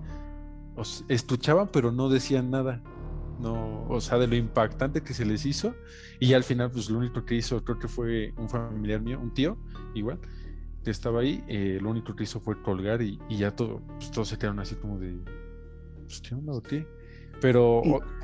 [0.76, 2.82] os escuchaban, pero no decían nada.
[3.40, 5.74] No, o sea, de lo impactante que se les hizo.
[6.20, 9.32] Y al final, pues lo único que hizo, creo que fue un familiar mío, un
[9.32, 9.56] tío,
[9.94, 10.20] igual,
[10.84, 14.10] que estaba ahí, eh, lo único que hizo fue colgar y, y ya todo, pues,
[14.10, 15.18] todos se quedaron así como de,
[16.04, 16.86] pues, ¿qué onda o qué?
[17.44, 17.82] Pero...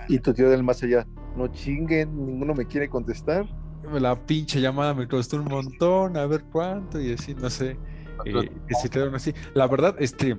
[0.09, 1.07] ¿Y, y, tu tío del más allá,
[1.37, 3.47] no chinguen, ninguno me quiere contestar.
[3.93, 7.77] La pinche llamada me costó un montón, a ver cuánto y así, no sé,
[8.25, 8.51] eh,
[8.81, 9.35] se quedaron así.
[9.53, 10.39] La verdad, este,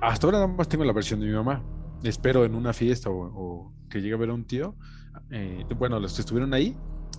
[0.00, 1.62] hasta ahora nada más tengo la versión de mi mamá.
[2.04, 4.76] Espero en una fiesta o, o que llegue a ver a un tío,
[5.30, 6.74] eh, bueno, los que estuvieron ahí,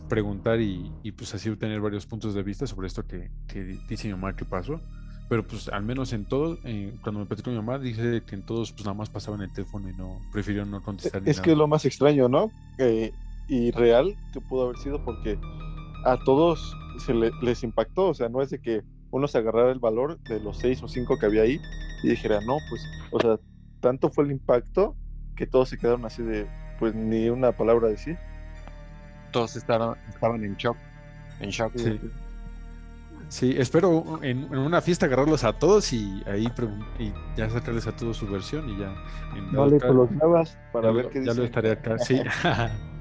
[0.10, 4.08] preguntar y, y, pues así obtener varios puntos de vista sobre esto que, que dice
[4.08, 4.82] mi mamá que pasó.
[5.30, 8.46] Pero pues al menos en todo, eh, cuando me platicó mi mamá, dice que en
[8.46, 11.22] todos pues nada más pasaban el teléfono y no prefirieron no contestar.
[11.26, 12.52] Es que es lo más extraño, ¿no?
[12.78, 13.12] Eh,
[13.48, 15.40] y real que pudo haber sido porque
[16.06, 19.72] a todos se le, les impactó, o sea, no es de que uno se agarrara
[19.72, 21.60] el valor de los seis o cinco que había ahí
[22.04, 23.40] y dijera, no, pues, o sea,
[23.80, 24.96] tanto fue el impacto
[25.36, 26.48] que todos se quedaron así de,
[26.80, 28.18] pues ni una palabra a decir
[29.34, 30.78] todos estaban, estaban en shock.
[31.42, 31.74] en shock.
[31.76, 32.00] Sí.
[33.30, 36.48] Sí, espero en, en una fiesta agarrarlos a todos y ahí
[37.00, 38.94] y ya sacarles a todos su versión y ya.
[39.52, 42.22] Vale, pues los grabas para ya ver lo- qué Ya lo estaré acá, sí.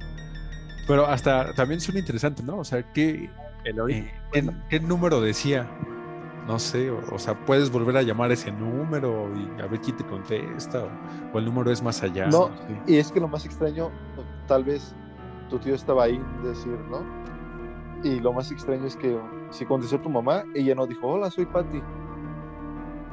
[0.86, 2.58] Pero hasta también suena interesante, ¿no?
[2.58, 3.30] O sea, ¿qué,
[3.64, 5.68] El eh, qué, qué número decía?
[6.46, 9.96] No sé, o, o sea, puedes volver a llamar ese número y a ver quién
[9.96, 10.90] te contesta, o,
[11.32, 12.26] o el número es más allá.
[12.26, 12.92] No, sé.
[12.92, 13.90] Y es que lo más extraño,
[14.48, 14.92] tal vez
[15.50, 17.04] tu tío estaba ahí, decir, ¿no?
[18.04, 19.16] Y lo más extraño es que
[19.50, 21.80] si contestó tu mamá, ella no dijo, hola, soy Patty.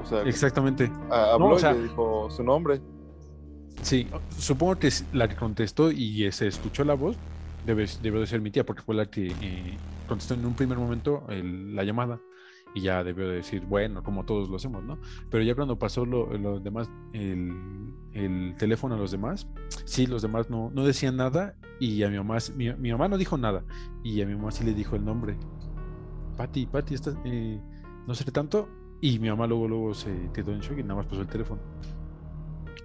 [0.02, 0.92] O sea, Exactamente.
[1.12, 2.82] habló No, o sea- y le dijo su nombre.
[3.82, 7.18] Sí, supongo que la que contestó y se escuchó la voz
[7.66, 9.78] debe, debió de ser mi tía, porque fue la que eh,
[10.08, 12.20] contestó en un primer momento el- la llamada
[12.74, 15.00] y ya debió de decir, bueno, como todos lo hacemos, ¿no?
[15.30, 19.48] Pero ya cuando pasó lo, lo demás, el, el teléfono a los demás,
[19.86, 23.18] sí, los demás no, no decían nada y a mi mamá, mi, mi mamá no
[23.18, 23.64] dijo nada
[24.04, 25.38] y a mi mamá sí le dijo el nombre.
[26.38, 27.60] Pati, Pati, estás, eh,
[28.08, 28.70] no sé tanto.
[29.02, 31.62] Y mi mamá luego, luego se quedó en shock y nada más pasó el teléfono.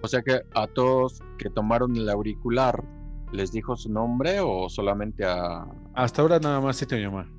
[0.01, 2.83] O sea que a todos que tomaron el auricular,
[3.31, 5.65] ¿les dijo su nombre o solamente a...
[5.93, 7.29] Hasta ahora nada más sé que mi mamá.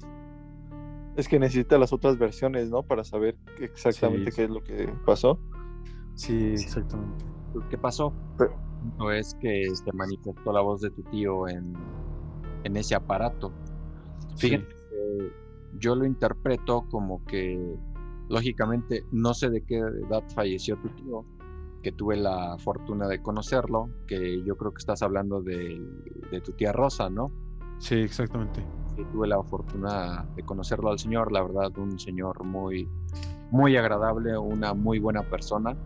[1.17, 2.83] Es que necesita las otras versiones, ¿no?
[2.83, 5.41] Para saber exactamente Sí, qué es lo que pasó.
[6.15, 7.25] Sí, exactamente.
[7.71, 8.13] ¿Qué pasó?
[8.37, 8.55] Pero-
[8.99, 11.73] No es que se manifestó la voz de tu tío en,
[12.65, 13.53] en ese aparato.
[14.37, 15.33] Fíjate que
[15.79, 17.59] yo lo interpreto como que,
[18.29, 21.25] lógicamente, no sé de qué edad falleció tu tío,
[21.83, 25.81] que tuve la fortuna de conocerlo, que yo creo que estás hablando de,
[26.31, 27.33] de tu tía Rosa, ¿no?
[27.79, 28.63] Sí, exactamente.
[28.97, 32.89] Sí, tuve la fortuna de conocerlo al señor, la verdad, un señor muy,
[33.51, 35.77] muy agradable, una muy buena persona.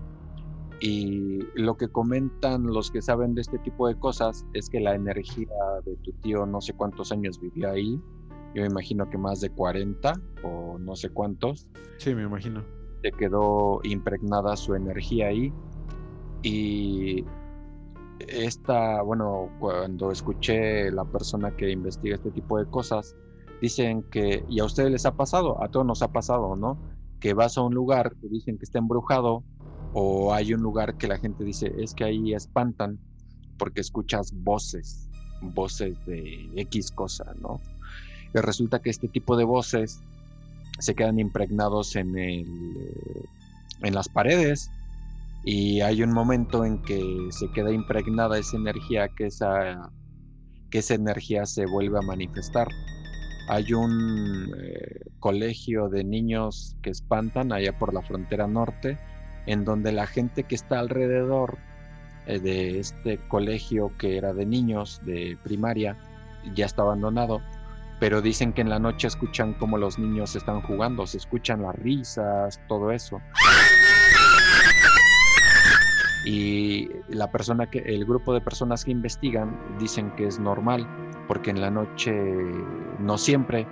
[0.81, 4.95] Y lo que comentan los que saben de este tipo de cosas es que la
[4.95, 5.49] energía
[5.85, 8.01] de tu tío, no sé cuántos años vivió ahí,
[8.55, 12.63] yo me imagino que más de 40 o no sé cuántos, Sí, me imagino.
[13.03, 15.53] se quedó impregnada su energía ahí.
[16.43, 17.25] Y
[18.29, 23.15] esta, bueno, cuando escuché la persona que investiga este tipo de cosas,
[23.61, 26.79] dicen que, y a ustedes les ha pasado, a todos nos ha pasado, ¿no?
[27.21, 29.45] Que vas a un lugar que dicen que está embrujado,
[29.93, 32.99] o hay un lugar que la gente dice, es que ahí espantan,
[33.59, 35.09] porque escuchas voces,
[35.43, 37.61] voces de X cosa, ¿no?
[38.35, 40.01] Y resulta que este tipo de voces
[40.79, 43.25] se quedan impregnados en, el, eh,
[43.83, 44.71] en las paredes
[45.45, 49.91] y hay un momento en que se queda impregnada esa energía que esa,
[50.71, 52.69] que esa energía se vuelve a manifestar.
[53.49, 58.99] Hay un eh, colegio de niños que espantan allá por la frontera norte,
[59.47, 61.59] en donde la gente que está alrededor
[62.27, 65.97] eh, de este colegio que era de niños de primaria
[66.55, 67.41] ya está abandonado,
[67.99, 71.75] pero dicen que en la noche escuchan como los niños están jugando, se escuchan las
[71.77, 73.21] risas, todo eso.
[76.25, 80.87] Y la persona que, el grupo de personas que investigan dicen que es normal,
[81.27, 82.13] porque en la noche,
[82.99, 83.67] no siempre,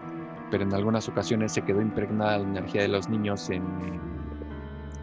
[0.51, 3.65] pero en algunas ocasiones se quedó impregnada la energía de los niños en,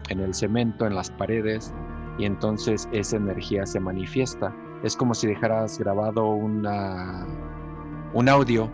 [0.08, 1.72] en el cemento, en las paredes,
[2.18, 4.54] y entonces esa energía se manifiesta.
[4.82, 7.26] Es como si dejaras grabado una,
[8.12, 8.72] un audio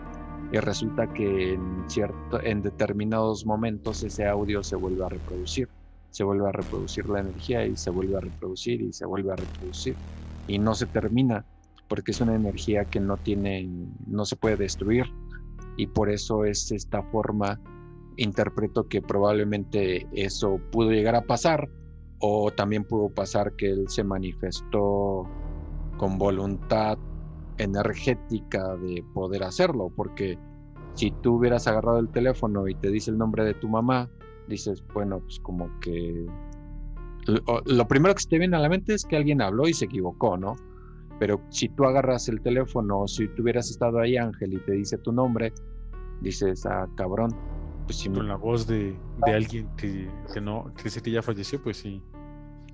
[0.51, 5.69] y resulta que en, cierto, en determinados momentos ese audio se vuelve a reproducir.
[6.13, 9.35] Se vuelve a reproducir la energía y se vuelve a reproducir y se vuelve a
[9.35, 9.97] reproducir.
[10.45, 11.43] Y no se termina
[11.87, 13.67] porque es una energía que no tiene,
[14.05, 15.05] no se puede destruir.
[15.75, 17.59] Y por eso es esta forma,
[18.17, 21.67] interpreto que probablemente eso pudo llegar a pasar
[22.19, 25.27] o también pudo pasar que él se manifestó
[25.97, 26.99] con voluntad
[27.57, 30.37] energética de poder hacerlo, porque
[30.93, 34.09] si tú hubieras agarrado el teléfono y te dice el nombre de tu mamá,
[34.47, 36.27] dices, bueno, pues como que
[37.25, 39.73] lo, lo, primero que se te viene a la mente es que alguien habló y
[39.73, 40.55] se equivocó, ¿no?
[41.19, 44.73] Pero si tú agarras el teléfono o si tú hubieras estado ahí, Ángel, y te
[44.73, 45.53] dice tu nombre,
[46.21, 47.31] dices, ah, cabrón.
[47.85, 48.29] Pues si Con me...
[48.29, 52.01] la voz de, de alguien que, que no, que sé que ya falleció, pues sí.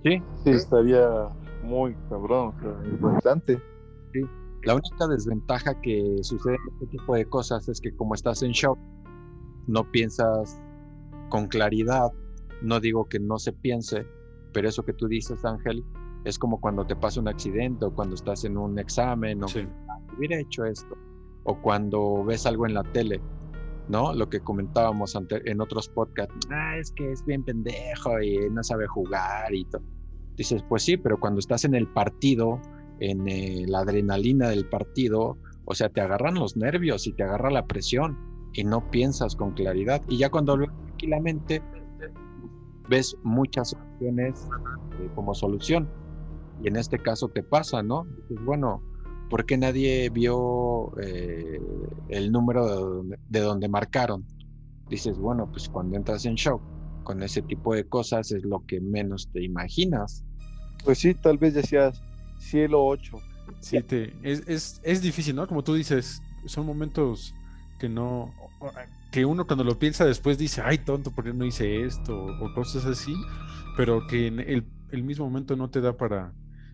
[0.03, 0.22] Sí.
[0.43, 1.28] Sí, estaría
[1.63, 2.53] muy cabrón,
[2.89, 3.61] importante.
[4.13, 4.22] Sí.
[4.63, 8.51] La única desventaja que sucede en este tipo de cosas es que como estás en
[8.51, 8.78] shock,
[9.67, 10.61] no piensas
[11.30, 12.11] con claridad.
[12.61, 14.05] No digo que no se piense,
[14.53, 15.84] pero eso que tú dices, Ángel,
[16.25, 19.61] es como cuando te pasa un accidente o cuando estás en un examen o sí.
[19.61, 20.95] que hubiera hecho esto
[21.43, 23.21] o cuando ves algo en la tele,
[23.88, 24.13] ¿no?
[24.13, 28.63] Lo que comentábamos ante, en otros podcasts, ah, es que es bien pendejo y no
[28.63, 29.82] sabe jugar y todo.
[30.36, 32.61] Dices, pues sí, pero cuando estás en el partido,
[32.99, 37.49] en eh, la adrenalina del partido, o sea, te agarran los nervios y te agarra
[37.49, 38.17] la presión
[38.53, 40.01] y no piensas con claridad.
[40.07, 40.57] Y ya cuando
[41.00, 41.62] tranquilamente,
[42.89, 44.47] ves muchas opciones
[45.00, 45.89] eh, como solución.
[46.62, 48.06] Y en este caso te pasa, ¿no?
[48.28, 48.84] Dices, bueno,
[49.30, 51.62] ¿por qué nadie vio eh,
[52.10, 54.26] el número de donde, de donde marcaron?
[54.89, 56.62] Dices, bueno, pues cuando entras en shock
[57.04, 60.26] con ese tipo de cosas es lo que menos te imaginas.
[60.84, 62.02] Pues sí, tal vez decías
[62.39, 63.18] cielo 8.
[63.62, 65.47] Sí, te, es, es, es difícil, ¿no?
[65.47, 67.34] Como tú dices, son momentos
[67.80, 68.34] que no,
[69.12, 72.16] que uno cuando lo piensa después dice, ay, tonto, ¿por qué no hice esto?
[72.16, 73.16] O cosas así,
[73.76, 76.34] pero que en el, el mismo momento no te da para,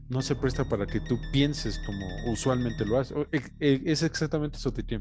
[0.09, 3.17] no se presta para que tú pienses como usualmente lo haces.
[3.59, 4.99] Es exactamente eso, Titi.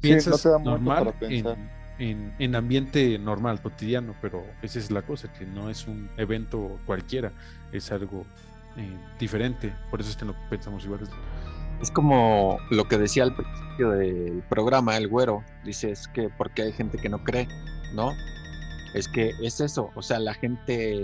[0.00, 1.46] Piensas sí, no te da normal en,
[1.98, 6.80] en, en, ambiente normal, cotidiano, pero esa es la cosa, que no es un evento
[6.86, 7.32] cualquiera,
[7.70, 8.26] es algo
[8.76, 9.72] eh, diferente.
[9.90, 11.00] Por eso es que no pensamos igual.
[11.82, 16.62] Es como lo que decía al principio del programa, el güero, dice es que porque
[16.62, 17.48] hay gente que no cree,
[17.92, 18.12] ¿no?
[18.94, 21.02] Es que es eso, o sea, la gente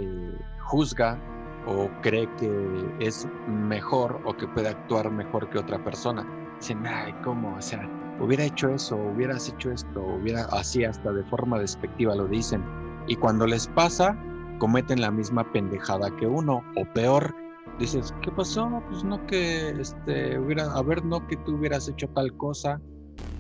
[0.60, 1.18] juzga
[1.66, 6.24] o cree que es mejor o que puede actuar mejor que otra persona.
[6.60, 7.56] Dicen, ay, ¿cómo?
[7.56, 7.84] O sea,
[8.20, 12.64] hubiera hecho eso, hubieras hecho esto, hubiera así hasta de forma despectiva lo dicen.
[13.08, 14.16] Y cuando les pasa,
[14.60, 17.34] cometen la misma pendejada que uno, o peor,
[17.78, 18.82] dices, ¿qué pasó?
[18.88, 22.80] Pues no que este hubiera, a ver, no que tú hubieras hecho tal cosa,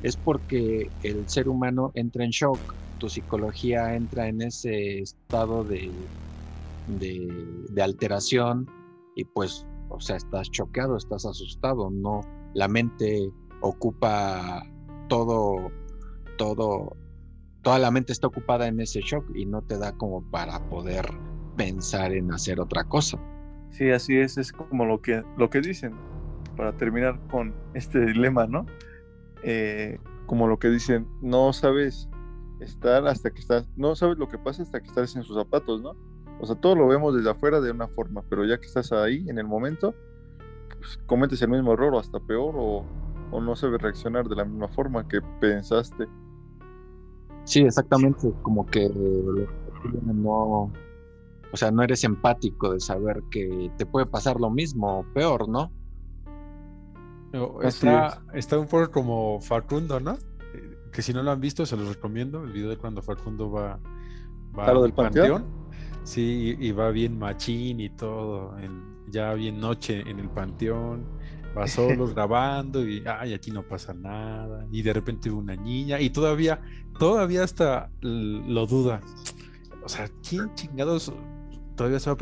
[0.02, 2.58] es porque el ser humano entra en shock,
[2.98, 5.92] tu psicología entra en ese estado de,
[6.86, 7.28] de,
[7.70, 8.66] de alteración
[9.16, 12.20] y pues, o sea, estás choqueado, estás asustado, no,
[12.54, 13.30] la mente
[13.60, 14.62] ocupa
[15.08, 15.70] todo,
[16.36, 16.96] todo,
[17.62, 21.06] toda la mente está ocupada en ese shock y no te da como para poder
[21.56, 23.18] pensar en hacer otra cosa.
[23.70, 25.94] Sí, así es, es como lo que, lo que dicen,
[26.56, 28.66] para terminar con este dilema, ¿no?
[29.42, 32.08] Eh, como lo que dicen, no sabes
[32.60, 35.80] estar hasta que estás, no sabes lo que pasa hasta que estás en sus zapatos,
[35.80, 35.94] ¿no?
[36.40, 39.28] O sea, todo lo vemos desde afuera de una forma, pero ya que estás ahí
[39.28, 39.94] en el momento,
[40.78, 42.84] pues, cometes el mismo error o hasta peor o,
[43.30, 46.06] o no sabes reaccionar de la misma forma que pensaste.
[47.44, 48.90] Sí, exactamente, como que
[50.04, 50.70] no,
[51.52, 55.48] o sea, no eres empático de saber que te puede pasar lo mismo o peor,
[55.48, 55.72] ¿no?
[57.62, 60.18] Está, está un poco como Facundo, ¿no?
[60.92, 62.42] Que si no lo han visto, se los recomiendo.
[62.42, 63.78] El video de cuando Facundo va,
[64.58, 65.44] va ¿Claro, del panteón?
[66.04, 68.58] Sí, y, y, va bien machín y todo.
[68.58, 71.06] En, ya bien noche en el panteón.
[71.56, 74.66] Va solos grabando y ay, aquí no pasa nada.
[74.72, 76.60] Y de repente una niña y todavía,
[76.98, 79.00] todavía hasta lo duda.
[79.84, 81.12] O sea, ¿quién chingados
[81.78, 82.16] todavía se va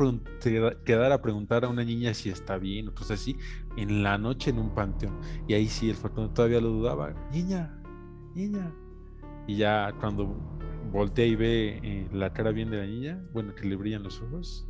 [0.69, 3.35] a quedar a preguntar a una niña si está bien o cosas así
[3.75, 5.19] en la noche en un panteón.
[5.47, 7.13] Y ahí sí, el Facundo todavía lo dudaba.
[7.31, 7.75] Niña,
[8.35, 8.71] niña.
[9.47, 10.37] Y ya cuando
[10.91, 14.21] voltea y ve eh, la cara bien de la niña, bueno, que le brillan los
[14.21, 14.67] ojos,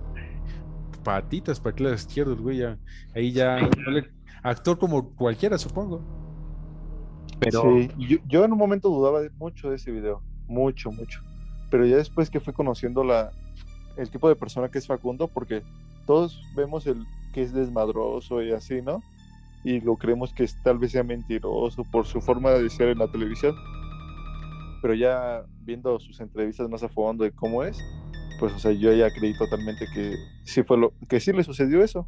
[1.04, 2.78] patitas para que la izquierdo, el güey, ya,
[3.14, 3.70] ahí ya
[4.42, 6.02] actor como cualquiera, supongo.
[7.40, 11.22] Pero sí, yo, yo en un momento dudaba mucho de ese video, mucho, mucho.
[11.70, 13.32] Pero ya después que fui conociendo la,
[13.98, 15.64] el tipo de persona que es Facundo, porque
[16.06, 19.04] todos vemos el que es desmadroso y así, ¿no?
[19.64, 23.00] Y lo creemos que es, tal vez sea mentiroso por su forma de ser en
[23.00, 23.56] la televisión.
[24.82, 27.78] Pero ya viendo sus entrevistas más a fondo de cómo es,
[28.40, 30.16] pues o sea, yo ya creí totalmente que
[30.46, 32.08] sí fue lo que sí le sucedió eso.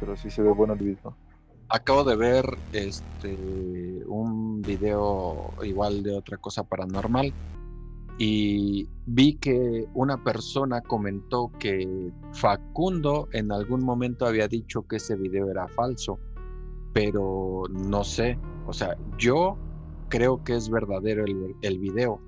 [0.00, 1.16] Pero sí se ve bueno el video.
[1.68, 3.36] Acabo de ver este
[4.06, 7.34] un video igual de otra cosa paranormal
[8.18, 15.14] y vi que una persona comentó que Facundo en algún momento había dicho que ese
[15.14, 16.18] video era falso,
[16.92, 18.36] pero no sé,
[18.66, 19.56] o sea, yo
[20.08, 21.24] creo que es verdadero
[21.62, 22.20] el, video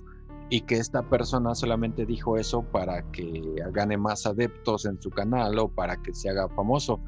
[0.49, 3.43] y que esta persona solamente dijo eso para que
[3.73, 7.01] gane más adeptos en su canal o para que se haga famoso,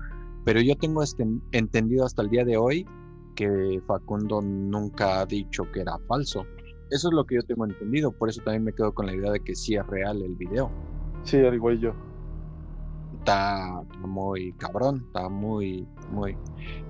[0.45, 2.85] pero yo tengo este, entendido hasta el día de hoy
[3.37, 6.45] que Facundo nunca ha dicho que era falso.
[6.93, 9.33] Eso es lo que yo tengo entendido, por eso también me quedo con la idea
[9.33, 10.71] de que sí es real el video.
[11.25, 11.95] Sí, al igual yo.
[13.19, 16.37] Está muy cabrón, está muy, muy...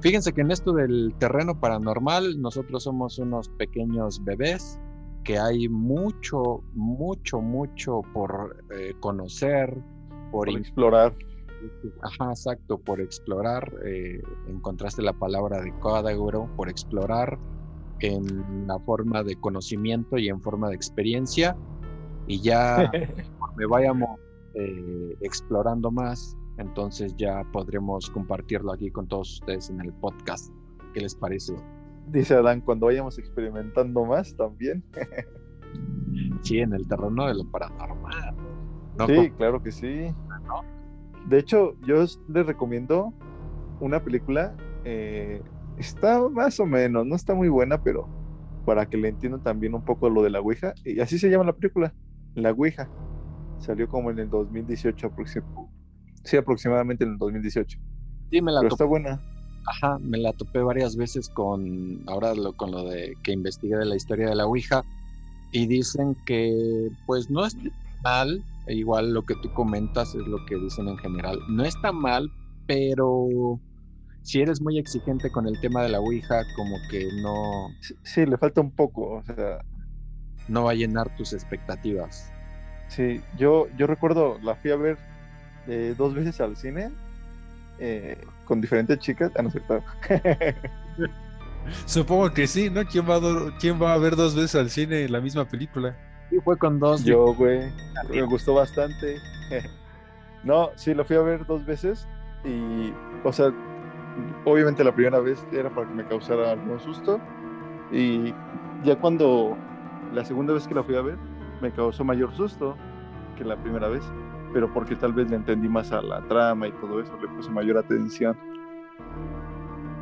[0.00, 4.80] Fíjense que en esto del terreno paranormal, nosotros somos unos pequeños bebés,
[5.22, 9.72] que hay mucho, mucho, mucho por eh, conocer,
[10.32, 11.14] por, por explorar.
[12.02, 13.72] Ajá, exacto, por explorar.
[13.84, 17.38] Eh, encontraste la palabra adecuada, güero, por explorar
[18.02, 21.56] en la forma de conocimiento y en forma de experiencia.
[22.26, 22.90] Y ya
[23.56, 24.18] me vayamos
[24.54, 30.52] eh, explorando más, entonces ya podremos compartirlo aquí con todos ustedes en el podcast.
[30.94, 31.54] ¿Qué les parece?
[32.08, 34.82] Dice Adán, cuando vayamos experimentando más también.
[36.42, 38.34] Sí, en el terreno de lo paranormal.
[38.98, 39.06] ¿no?
[39.06, 40.12] Sí, claro que sí.
[40.44, 40.62] ¿No?
[41.28, 43.14] De hecho, yo les recomiendo
[43.80, 44.54] una película.
[44.84, 45.40] eh,
[45.76, 48.10] está más o menos, no está muy buena, pero
[48.64, 50.74] para que le entiendan también un poco lo de la Ouija.
[50.84, 51.94] Y así se llama la película,
[52.34, 52.92] La Ouija.
[53.58, 55.72] Salió como en el 2018 aproximadamente.
[56.24, 57.78] Sí, aproximadamente en el 2018.
[58.30, 58.76] Sí, me la Pero topé.
[58.76, 59.24] está buena.
[59.66, 63.86] Ajá, me la topé varias veces con, ahora lo, con lo de que investigué de
[63.86, 64.82] la historia de la Ouija
[65.52, 67.56] y dicen que pues no es
[68.02, 71.92] mal, e igual lo que tú comentas es lo que dicen en general, no está
[71.92, 72.32] mal,
[72.66, 73.60] pero
[74.22, 78.26] si eres muy exigente con el tema de la Ouija, como que no, Sí, sí,
[78.26, 79.10] le falta un poco.
[79.18, 79.58] O sea,
[80.48, 82.34] no va a llenar tus expectativas.
[82.88, 84.98] sí, yo, yo recuerdo, la fui a ver
[85.66, 86.92] eh, dos veces al cine
[87.78, 89.32] eh, con diferentes chicas.
[89.36, 89.84] Ah, no es cierto.
[91.86, 92.84] Supongo que sí, ¿no?
[92.86, 95.98] ¿Quién va, a, quién va a ver dos veces al cine la misma película?
[96.30, 97.04] Y fue con dos.
[97.04, 97.72] Yo, güey,
[98.08, 99.24] me gustó bastante.
[100.42, 102.08] No, sí, lo fui a ver dos veces
[102.44, 103.52] y, o sea,
[104.44, 107.20] obviamente la primera vez era para que me causara algún susto
[107.90, 108.32] y
[108.84, 109.56] ya cuando
[110.12, 111.16] la segunda vez que la fui a ver
[111.60, 112.76] me causó mayor susto
[113.36, 114.02] que la primera vez,
[114.52, 117.50] pero porque tal vez le entendí más a la trama y todo eso, le puse
[117.50, 118.36] mayor atención.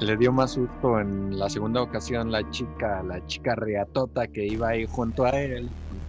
[0.00, 4.68] Le dio más susto en la segunda ocasión la chica, la chica reatota que iba
[4.70, 5.68] ahí junto a él.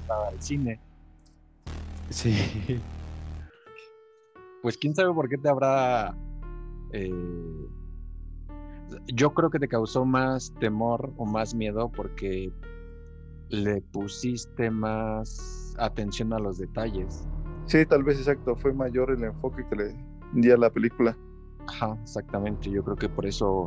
[0.00, 0.78] estaba al cine.
[2.10, 2.80] Sí.
[4.66, 6.12] Pues quién sabe por qué te habrá.
[6.92, 7.68] eh,
[9.14, 12.52] Yo creo que te causó más temor o más miedo porque
[13.48, 17.28] le pusiste más atención a los detalles.
[17.66, 19.94] Sí, tal vez exacto, fue mayor el enfoque que le
[20.32, 21.16] di a la película.
[21.68, 22.68] Ajá, exactamente.
[22.68, 23.66] Yo creo que por eso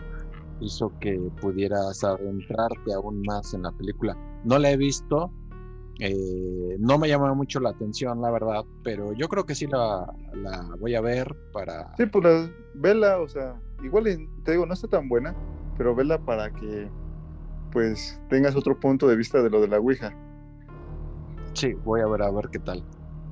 [0.59, 4.17] hizo que pudieras adentrarte aún más en la película.
[4.43, 5.31] No la he visto,
[5.99, 10.11] eh, no me llama mucho la atención, la verdad, pero yo creo que sí la,
[10.33, 11.95] la voy a ver para...
[11.97, 15.35] Sí, pues la, vela, o sea, igual y te digo, no está tan buena,
[15.77, 16.89] pero vela para que
[17.71, 20.11] pues tengas otro punto de vista de lo de la Ouija.
[21.53, 22.83] Sí, voy a ver a ver qué tal.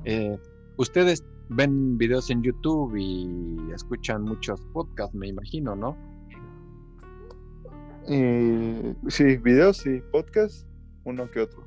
[0.04, 0.38] Eh,
[0.78, 5.96] Ustedes ven videos en YouTube y escuchan muchos podcasts, me imagino, ¿no?
[8.08, 10.68] Eh, sí, videos, sí, podcast,
[11.04, 11.66] uno que otro.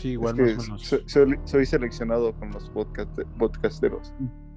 [0.00, 0.82] Sí, Es igual que más o menos.
[0.86, 4.12] soy, soy- soy seleccionado con los podcast, podcasteros.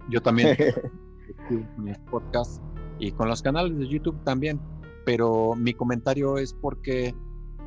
[0.09, 0.55] Yo también
[1.47, 2.61] con mis podcasts
[2.99, 4.59] y con los canales de YouTube también.
[5.05, 7.15] Pero mi comentario es porque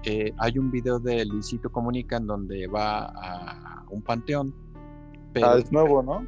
[0.05, 4.55] eh, hay un video de Luisito Comunica en donde va a un panteón.
[5.33, 6.25] Pero Ah, es nuevo, ¿no?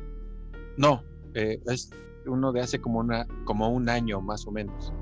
[0.77, 1.03] no,
[1.35, 1.91] eh, es
[2.27, 4.93] uno de hace como, una, como un año más o menos.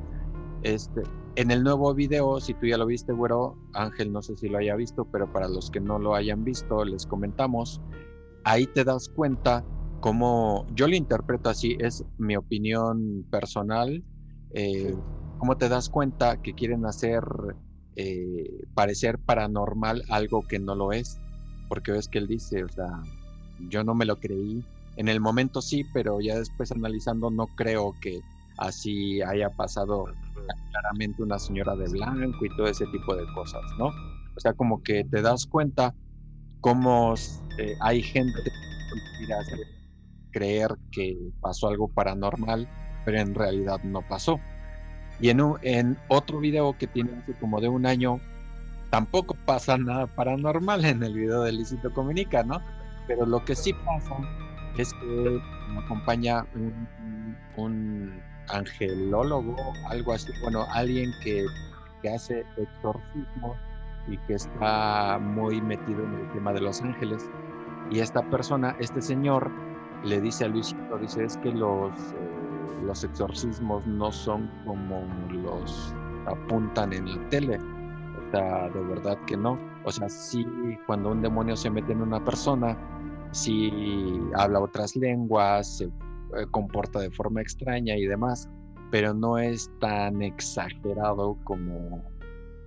[0.62, 1.03] Este,
[1.36, 4.59] en el nuevo video, si tú ya lo viste, güero, Ángel, no sé si lo
[4.59, 7.81] haya visto, pero para los que no lo hayan visto, les comentamos.
[8.44, 9.65] Ahí te das cuenta
[10.01, 14.05] cómo yo lo interpreto así, es mi opinión personal.
[14.56, 15.01] eh, Sí.
[15.39, 17.23] cómo te das cuenta que quieren hacer
[17.97, 21.19] eh, parecer paranormal algo que no lo es.
[21.69, 22.89] Porque ves que él dice, o sea,
[23.70, 24.65] yo no me lo creí.
[24.97, 28.20] En el momento sí, pero ya después analizando no creo que
[28.59, 30.06] así haya pasado
[30.71, 33.87] claramente una señora de blanco y todo ese tipo de cosas, ¿no?
[33.87, 35.95] O sea, como que te das cuenta
[36.61, 37.15] cómo
[37.59, 38.51] eh, hay gente que
[40.33, 42.69] creer que pasó algo paranormal,
[43.05, 44.41] pero en realidad no pasó.
[45.21, 48.21] Y en, otro video que tiene hace como de un año,
[48.91, 52.61] tampoco pasa nada paranormal en el video de Licito Comunica, ¿no?
[53.07, 54.16] Pero lo que sí pasa
[54.77, 55.41] es que
[55.71, 56.45] me acompaña
[57.57, 59.57] un angelólogo,
[59.89, 61.47] algo así, bueno, alguien que,
[62.03, 63.57] que hace exorcismo
[64.09, 67.31] y que está muy metido en el tema de los ángeles.
[67.91, 69.51] Y esta persona, este señor,
[70.05, 75.95] le dice a Luisito, dice, es que los, eh, los exorcismos no son como los
[76.27, 77.59] apuntan en la tele.
[77.59, 79.59] O sea, de verdad que no.
[79.85, 80.47] O sea, sí,
[80.87, 82.77] cuando un demonio se mete en una persona,
[83.31, 85.91] sí habla otras lenguas, se
[86.51, 88.48] comporta de forma extraña y demás,
[88.90, 92.05] pero no es tan exagerado como,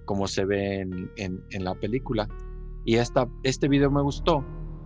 [0.05, 2.27] como se ve en, en- en la película.
[2.85, 4.43] Y esta, este video me gustó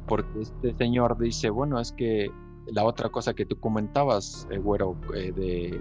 [0.08, 2.30] porque este señor dice, bueno, es que
[2.68, 5.80] la otra cosa que tú comentabas, eh, güero, eh, de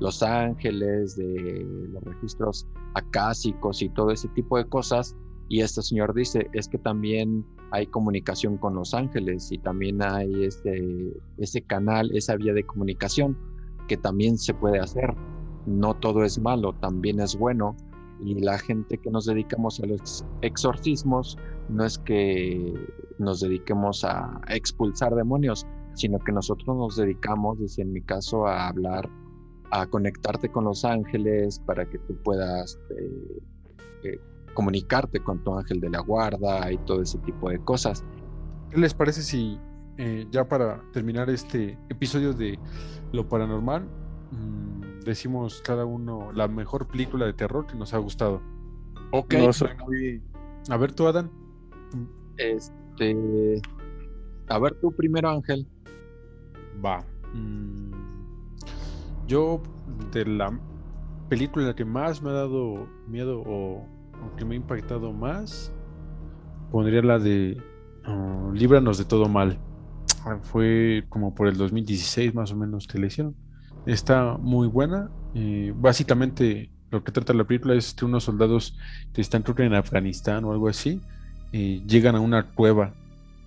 [0.00, 5.16] Los Ángeles, de los registros acásicos y todo ese tipo de cosas,
[5.50, 10.44] y este señor dice, es que también hay comunicación con Los Ángeles y también hay
[10.44, 13.36] ese, ese canal, esa vía de comunicación
[13.88, 15.12] que también se puede hacer.
[15.66, 17.76] no todo es malo, también es bueno.
[18.20, 21.36] Y la gente que nos dedicamos a los exorcismos
[21.68, 22.72] no es que
[23.18, 28.68] nos dediquemos a expulsar demonios, sino que nosotros nos dedicamos, dice en mi caso, a
[28.68, 29.10] hablar,
[29.72, 33.42] a conectarte con los ángeles para que tú puedas eh,
[34.04, 34.20] eh,
[34.54, 38.04] comunicarte con tu ángel de la guarda y todo ese tipo de cosas.
[38.70, 39.58] ¿Qué les parece si
[39.98, 42.58] eh, ya para terminar este episodio de
[43.12, 43.88] lo paranormal,
[44.30, 48.40] mm, decimos cada uno la mejor película de terror que nos ha gustado?
[49.12, 49.34] Ok.
[49.34, 50.22] No soy muy.
[50.68, 51.30] A ver tú, Adán.
[52.36, 53.60] Este.
[54.48, 55.66] A ver tú primero, Ángel.
[56.84, 57.04] Va.
[57.34, 57.90] Mm,
[59.26, 59.62] Yo,
[60.12, 60.58] de la
[61.28, 63.86] película que más me ha dado miedo o,
[64.24, 65.72] o que me ha impactado más,
[66.70, 67.62] pondría la de
[68.04, 69.58] ah, Líbranos de todo mal.
[70.24, 73.36] Ah, Fue como por el 2016 más o menos que la hicieron.
[73.86, 75.10] Está muy buena.
[75.34, 78.76] eh, básicamente lo que trata la película es que unos soldados
[79.12, 81.00] que están creo que en Afganistán o algo así,
[81.52, 82.94] eh, llegan a una cueva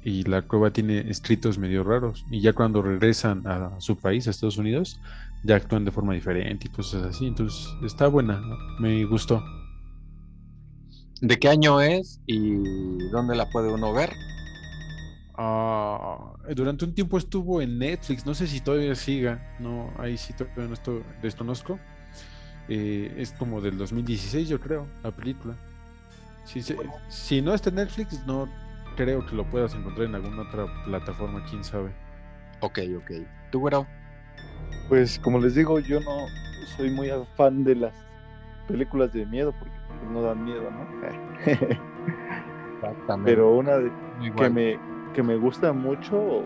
[0.03, 4.31] y la cueva tiene escritos medio raros y ya cuando regresan a su país, a
[4.31, 4.99] Estados Unidos,
[5.43, 7.27] ya actúan de forma diferente y cosas así.
[7.27, 8.41] Entonces está buena,
[8.79, 9.43] me gustó.
[11.23, 12.57] ¿De qué año es y
[13.09, 14.11] dónde la puede uno ver?
[15.35, 20.33] Ah, durante un tiempo estuvo en Netflix, no sé si todavía siga, no, ahí sí
[20.33, 21.79] todavía no estoy, desconozco.
[22.67, 25.55] Eh, es como del 2016 yo creo, la película.
[26.43, 26.75] Si, se-
[27.07, 28.49] si no está en Netflix, no
[28.97, 31.89] creo que lo puedas encontrar en alguna otra plataforma, quién sabe.
[32.59, 33.11] Ok, ok.
[33.49, 33.87] ¿Tú, güero?
[34.89, 36.27] Pues como les digo, yo no
[36.75, 37.93] soy muy fan de las
[38.67, 40.85] películas de miedo porque pues, no dan miedo, ¿no?
[42.75, 43.31] Exactamente.
[43.31, 43.91] Pero una de,
[44.35, 44.79] que me,
[45.13, 46.43] que me gusta mucho,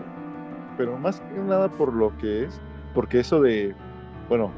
[0.76, 2.60] pero más que nada por lo que es,
[2.94, 3.74] porque eso de,
[4.28, 4.52] bueno,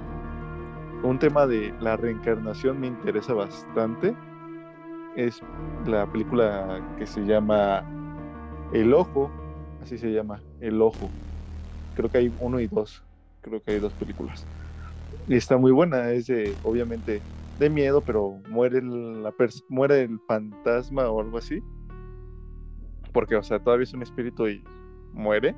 [1.03, 4.15] un tema de la reencarnación me interesa bastante.
[5.17, 5.43] Es
[5.87, 7.85] la película que se llama
[8.73, 9.31] El Ojo,
[9.81, 11.11] así se llama, El Ojo.
[11.95, 13.05] Creo que hay uno y dos,
[13.41, 14.47] creo que hay dos películas.
[15.27, 17.25] Y está muy buena, es de, obviamente
[17.61, 19.33] de miedo, pero muere el, la
[19.69, 21.63] muere el fantasma o algo así
[23.13, 24.63] porque, o sea, todavía es un espíritu y
[25.13, 25.55] muere.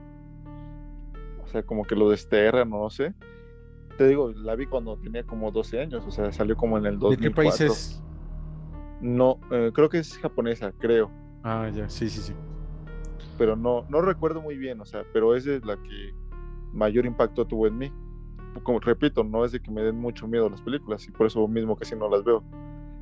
[1.42, 3.14] O sea, como que lo desterran, no sé.
[3.98, 6.94] Te digo, la vi cuando tenía como 12 años, o sea, salió como en el
[6.94, 7.32] ¿De qué 2004.
[7.42, 8.02] país es?
[9.00, 11.10] No, eh, creo que es japonesa, creo,
[11.44, 12.34] Ah, ya, sí, sí, sí.
[13.36, 16.14] pero no, no recuerdo muy bien, o sea, pero esa es la que
[16.72, 17.92] mayor impacto tuvo en mí.
[18.62, 21.46] Como repito, no es de que me den mucho miedo las películas y por eso
[21.48, 22.42] mismo casi no las veo.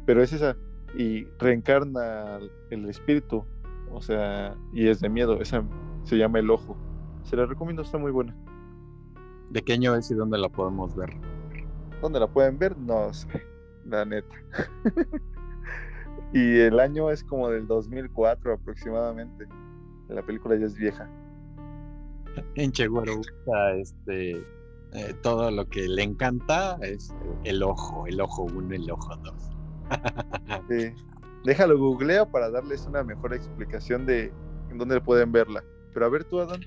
[0.06, 0.56] Pero es esa
[0.96, 2.38] y reencarna
[2.70, 3.44] el espíritu,
[3.92, 5.40] o sea, y es de miedo.
[5.40, 5.64] Esa
[6.04, 6.76] se llama El Ojo.
[7.24, 8.36] Se la recomiendo, está muy buena.
[9.50, 11.10] ¿De qué año es y dónde la podemos ver?
[12.00, 12.76] ¿Dónde la pueden ver?
[12.78, 13.28] No sé,
[13.84, 14.34] la neta.
[16.32, 19.46] y el año es como del 2004 aproximadamente.
[20.08, 21.08] La película ya es vieja.
[22.56, 24.44] Güero busca este,
[24.92, 27.14] eh, todo lo que le encanta es
[27.44, 29.50] el ojo, el ojo uno, el ojo dos.
[30.68, 30.92] Sí.
[31.44, 34.32] Déjalo googleo para darles una mejor explicación de
[34.70, 35.64] en dónde pueden verla.
[35.92, 36.60] Pero a ver tú, Adán.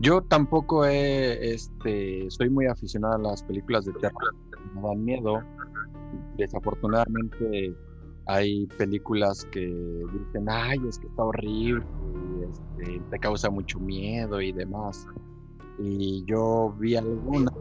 [0.00, 4.34] Yo tampoco he, este, soy muy aficionado a las películas de terror,
[4.74, 5.42] me dan miedo.
[6.36, 7.74] Desafortunadamente
[8.26, 11.84] hay películas que dicen, ay, es que está horrible,
[12.38, 15.06] y, este, te causa mucho miedo y demás.
[15.82, 17.54] Y yo vi algunas,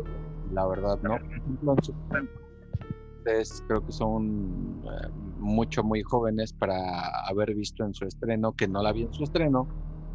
[0.52, 1.18] la verdad, ¿no?
[1.18, 2.40] Por ejemplo, en su momento,
[3.18, 6.76] ustedes creo que son eh, mucho, muy jóvenes para
[7.28, 9.68] haber visto en su estreno, que no la vi en su estreno,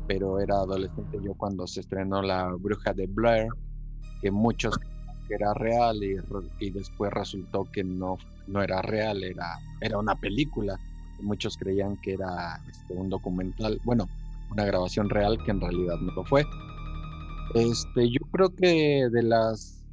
[0.06, 3.48] pero era adolescente yo cuando se estrenó La Bruja de Blair,
[4.20, 4.76] que muchos
[5.26, 6.16] que era real y,
[6.59, 10.78] y después resultó que no, no era real, era, era una película.
[11.22, 14.06] Muchos creían que era este, un documental, bueno,
[14.51, 16.44] una grabación real que en realidad no lo fue.
[17.53, 19.85] Este, yo creo que de las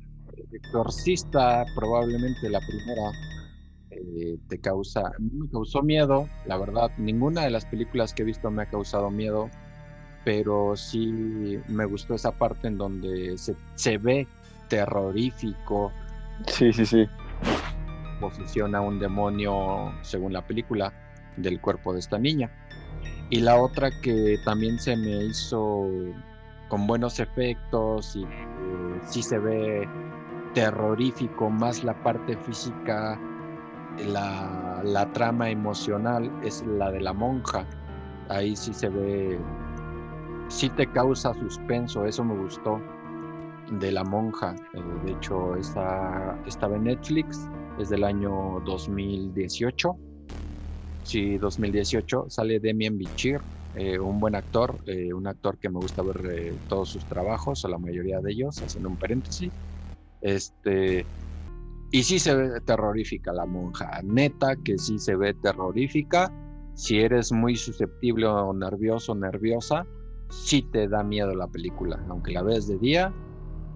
[0.51, 3.11] Exorcista, probablemente la primera
[3.91, 8.25] eh, te causa, a me causó miedo, la verdad, ninguna de las películas que he
[8.25, 9.49] visto me ha causado miedo,
[10.25, 14.27] pero sí me gustó esa parte en donde se, se ve
[14.69, 15.91] terrorífico,
[16.47, 17.07] Sí, sí, sí.
[18.19, 20.93] posiciona un demonio, según la película,
[21.37, 22.51] del cuerpo de esta niña.
[23.29, 25.87] Y la otra que también se me hizo
[26.71, 29.85] con buenos efectos y que sí se ve
[30.53, 33.19] terrorífico, más la parte física,
[34.07, 37.67] la, la trama emocional es la de la monja.
[38.29, 39.37] Ahí sí se ve,
[40.47, 42.81] sí te causa suspenso, eso me gustó.
[43.71, 44.55] de la monja.
[44.73, 47.49] Eh, de hecho, esta, estaba en Netflix,
[47.79, 49.97] es del año 2018.
[51.03, 52.29] Sí, 2018.
[52.29, 53.41] Sale Demian Bichir,
[53.75, 57.67] eh, un buen actor, eh, un actor que me gusta ver todos sus trabajos, o
[57.67, 59.51] la mayoría de ellos, haciendo un paréntesis.
[60.21, 61.05] Este,
[61.91, 66.31] y sí se ve terrorífica la monja, neta que sí se ve terrorífica.
[66.73, 69.85] Si eres muy susceptible o nervioso, nerviosa,
[70.29, 73.13] sí te da miedo la película, aunque la ves de día.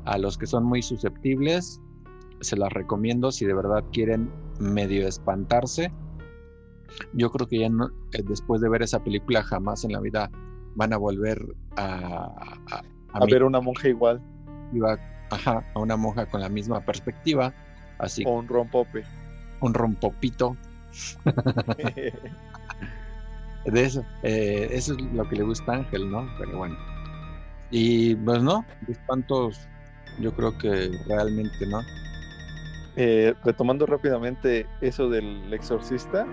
[0.06, 1.82] A los que son muy susceptibles,
[2.40, 5.92] se las recomiendo si de verdad quieren medio espantarse.
[7.14, 10.30] Yo creo que ya eh, después de ver esa película jamás en la vida
[10.76, 11.42] van a volver
[11.78, 12.32] a,
[13.14, 14.22] a, ver una monja igual.
[14.74, 14.98] Iba,
[15.32, 17.54] ajá, a una monja con la misma perspectiva.
[17.98, 19.04] Así, o un rompope.
[19.62, 20.58] Un rompopito.
[23.66, 24.06] de eso.
[24.24, 26.28] Eh, eso es lo que le gusta a Ángel, ¿no?
[26.38, 26.78] Pero bueno.
[27.72, 29.68] Y pues no, de espantos,
[30.20, 31.82] yo creo que realmente no.
[32.96, 36.26] Eh, retomando rápidamente eso del exorcista,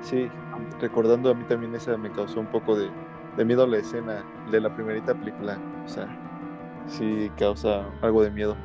[0.00, 0.32] sí,
[0.78, 2.94] recordando a mí también esa me causó un poco de,
[3.36, 5.62] de miedo la escena de la primerita película.
[5.84, 6.14] O sea,
[6.86, 8.62] sí causa algo de miedo.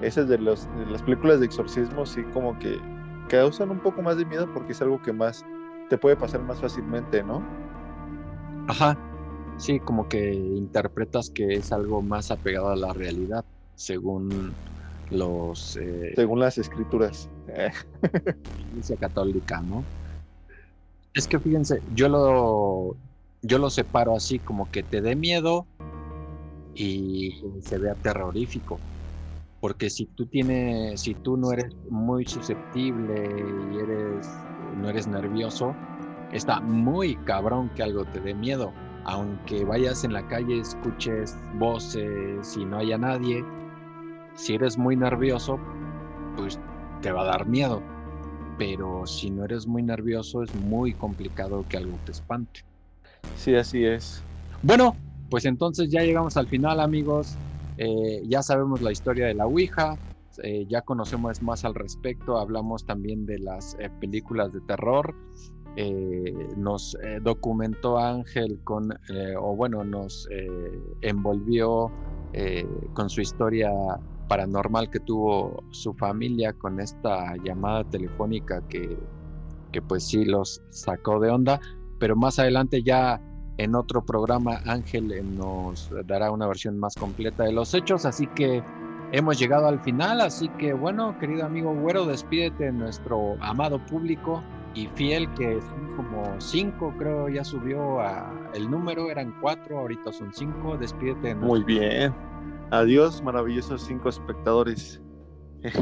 [0.00, 2.86] Esas de, los, de las películas de exorcismo sí como que
[3.28, 5.46] causan un poco más de miedo porque es algo que más
[5.88, 7.48] te puede pasar más fácilmente, ¿no?
[8.66, 8.98] Ajá,
[9.56, 14.58] sí, como que interpretas que es algo más apegado a la realidad, según
[15.08, 15.76] los...
[15.76, 17.30] Eh, según las escrituras.
[18.56, 19.88] Iglesia católica, ¿no?
[21.14, 22.96] Es que fíjense, yo lo,
[23.42, 25.66] yo lo separo así, como que te dé miedo
[26.74, 28.80] y se vea terrorífico.
[29.60, 33.14] Porque si tú tienes, si tú no eres muy susceptible
[33.72, 34.28] y eres
[34.76, 35.74] no eres nervioso,
[36.32, 38.72] está muy cabrón que algo te dé miedo.
[39.04, 43.44] Aunque vayas en la calle, escuches voces y no haya nadie,
[44.34, 45.60] si eres muy nervioso,
[46.36, 46.58] pues
[47.02, 47.93] te va a dar miedo.
[48.56, 52.60] Pero si no eres muy nervioso, es muy complicado que algo te espante.
[53.34, 54.24] Sí, así es.
[54.62, 54.96] Bueno,
[55.28, 57.38] pues entonces ya llegamos al final, amigos.
[57.76, 59.96] Eh, ya sabemos la historia de la Ouija,
[60.42, 65.14] eh, ya conocemos más al respecto, hablamos también de las eh, películas de terror.
[66.56, 68.96] Nos documentó Ángel con,
[69.40, 70.28] o bueno, nos
[71.00, 71.90] envolvió
[72.92, 73.72] con su historia
[74.28, 78.98] paranormal que tuvo su familia con esta llamada telefónica que,
[79.72, 81.60] que pues sí los sacó de onda,
[81.98, 83.20] pero más adelante ya
[83.58, 88.62] en otro programa Ángel nos dará una versión más completa de los hechos, así que
[89.12, 94.42] hemos llegado al final, así que bueno, querido amigo Güero, despídete de nuestro amado público
[94.74, 100.12] y fiel, que son como cinco, creo, ya subió a el número, eran cuatro, ahorita
[100.12, 101.28] son cinco, despídete.
[101.28, 102.12] De Muy bien,
[102.78, 105.00] adiós, maravillosos cinco espectadores.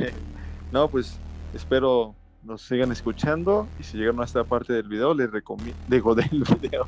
[0.72, 1.18] no, pues
[1.54, 6.14] espero nos sigan escuchando y si llegaron a esta parte del video, les recomiendo, digo,
[6.16, 6.86] del video,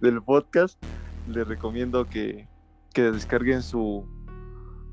[0.00, 0.82] del podcast,
[1.28, 2.48] les recomiendo que,
[2.92, 4.04] que descarguen su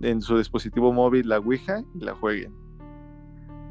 [0.02, 2.54] en su dispositivo móvil la Ouija y la jueguen.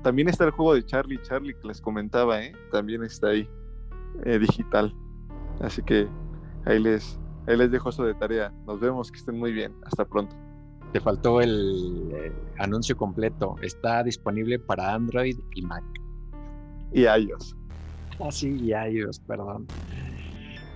[0.03, 2.53] También está el juego de Charlie Charlie que les comentaba, ¿eh?
[2.73, 3.49] también está ahí,
[4.25, 4.95] eh, digital.
[5.61, 6.09] Así que
[6.65, 8.53] ahí les, ahí les dejo eso de tarea.
[8.67, 9.75] Nos vemos, que estén muy bien.
[9.85, 10.37] Hasta pronto.
[10.97, 13.57] Te faltó el, eh, anuncio completo.
[13.61, 15.85] Está disponible para Android y Mac.
[16.91, 17.55] Y iOS.
[18.19, 19.67] Ah, sí, y iOS, perdón.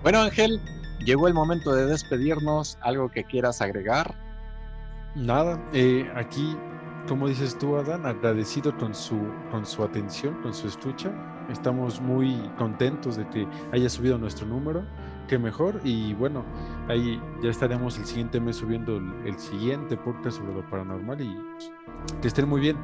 [0.03, 0.61] Bueno, Ángel,
[1.07, 2.77] llegó el momento de despedirnos.
[2.83, 4.15] ¿Algo que quieras agregar?
[5.17, 6.55] Nada, eh, aquí,
[7.09, 9.19] como dices tú, Adán, agradecido con su,
[9.51, 11.11] con su atención, con su escucha.
[11.51, 14.85] Estamos muy contentos de que haya subido nuestro número,
[15.39, 15.81] mejor.
[15.85, 16.45] Y bueno,
[16.89, 21.37] ahí ya estaremos el siguiente mes subiendo el, siguiente podcast sobre lo paranormal y
[22.21, 22.77] que estén muy bien.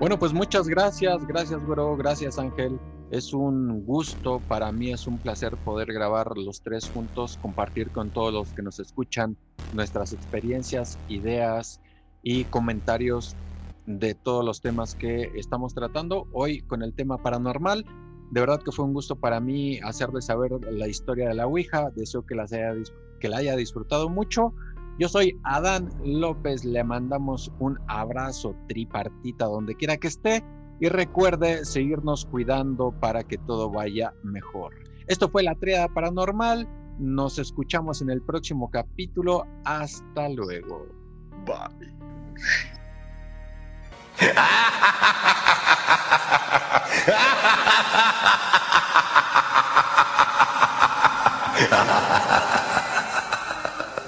[0.00, 2.78] Bueno, pues muchas gracias, gracias, bro, gracias, Ángel.
[3.10, 8.10] Es un gusto, para mí es un placer poder grabar los tres juntos, compartir con
[8.10, 9.36] todos los que nos escuchan
[9.72, 11.80] nuestras experiencias, ideas
[12.22, 13.34] y comentarios
[13.86, 16.26] de todos los temas que estamos tratando.
[16.32, 17.84] Hoy con el tema paranormal,
[18.30, 21.90] de verdad que fue un gusto para mí hacerles saber la historia de la Ouija.
[21.94, 22.74] Deseo que, las haya,
[23.20, 24.52] que la haya disfrutado mucho.
[24.98, 30.44] Yo soy Adán López, le mandamos un abrazo tripartita donde quiera que esté
[30.80, 34.74] y recuerde seguirnos cuidando para que todo vaya mejor.
[35.06, 36.68] Esto fue la triada paranormal.
[36.98, 39.46] Nos escuchamos en el próximo capítulo.
[39.64, 40.86] Hasta luego.
[41.46, 41.94] Bye.
[46.28, 48.12] ハハハ
[52.50, 52.64] ハ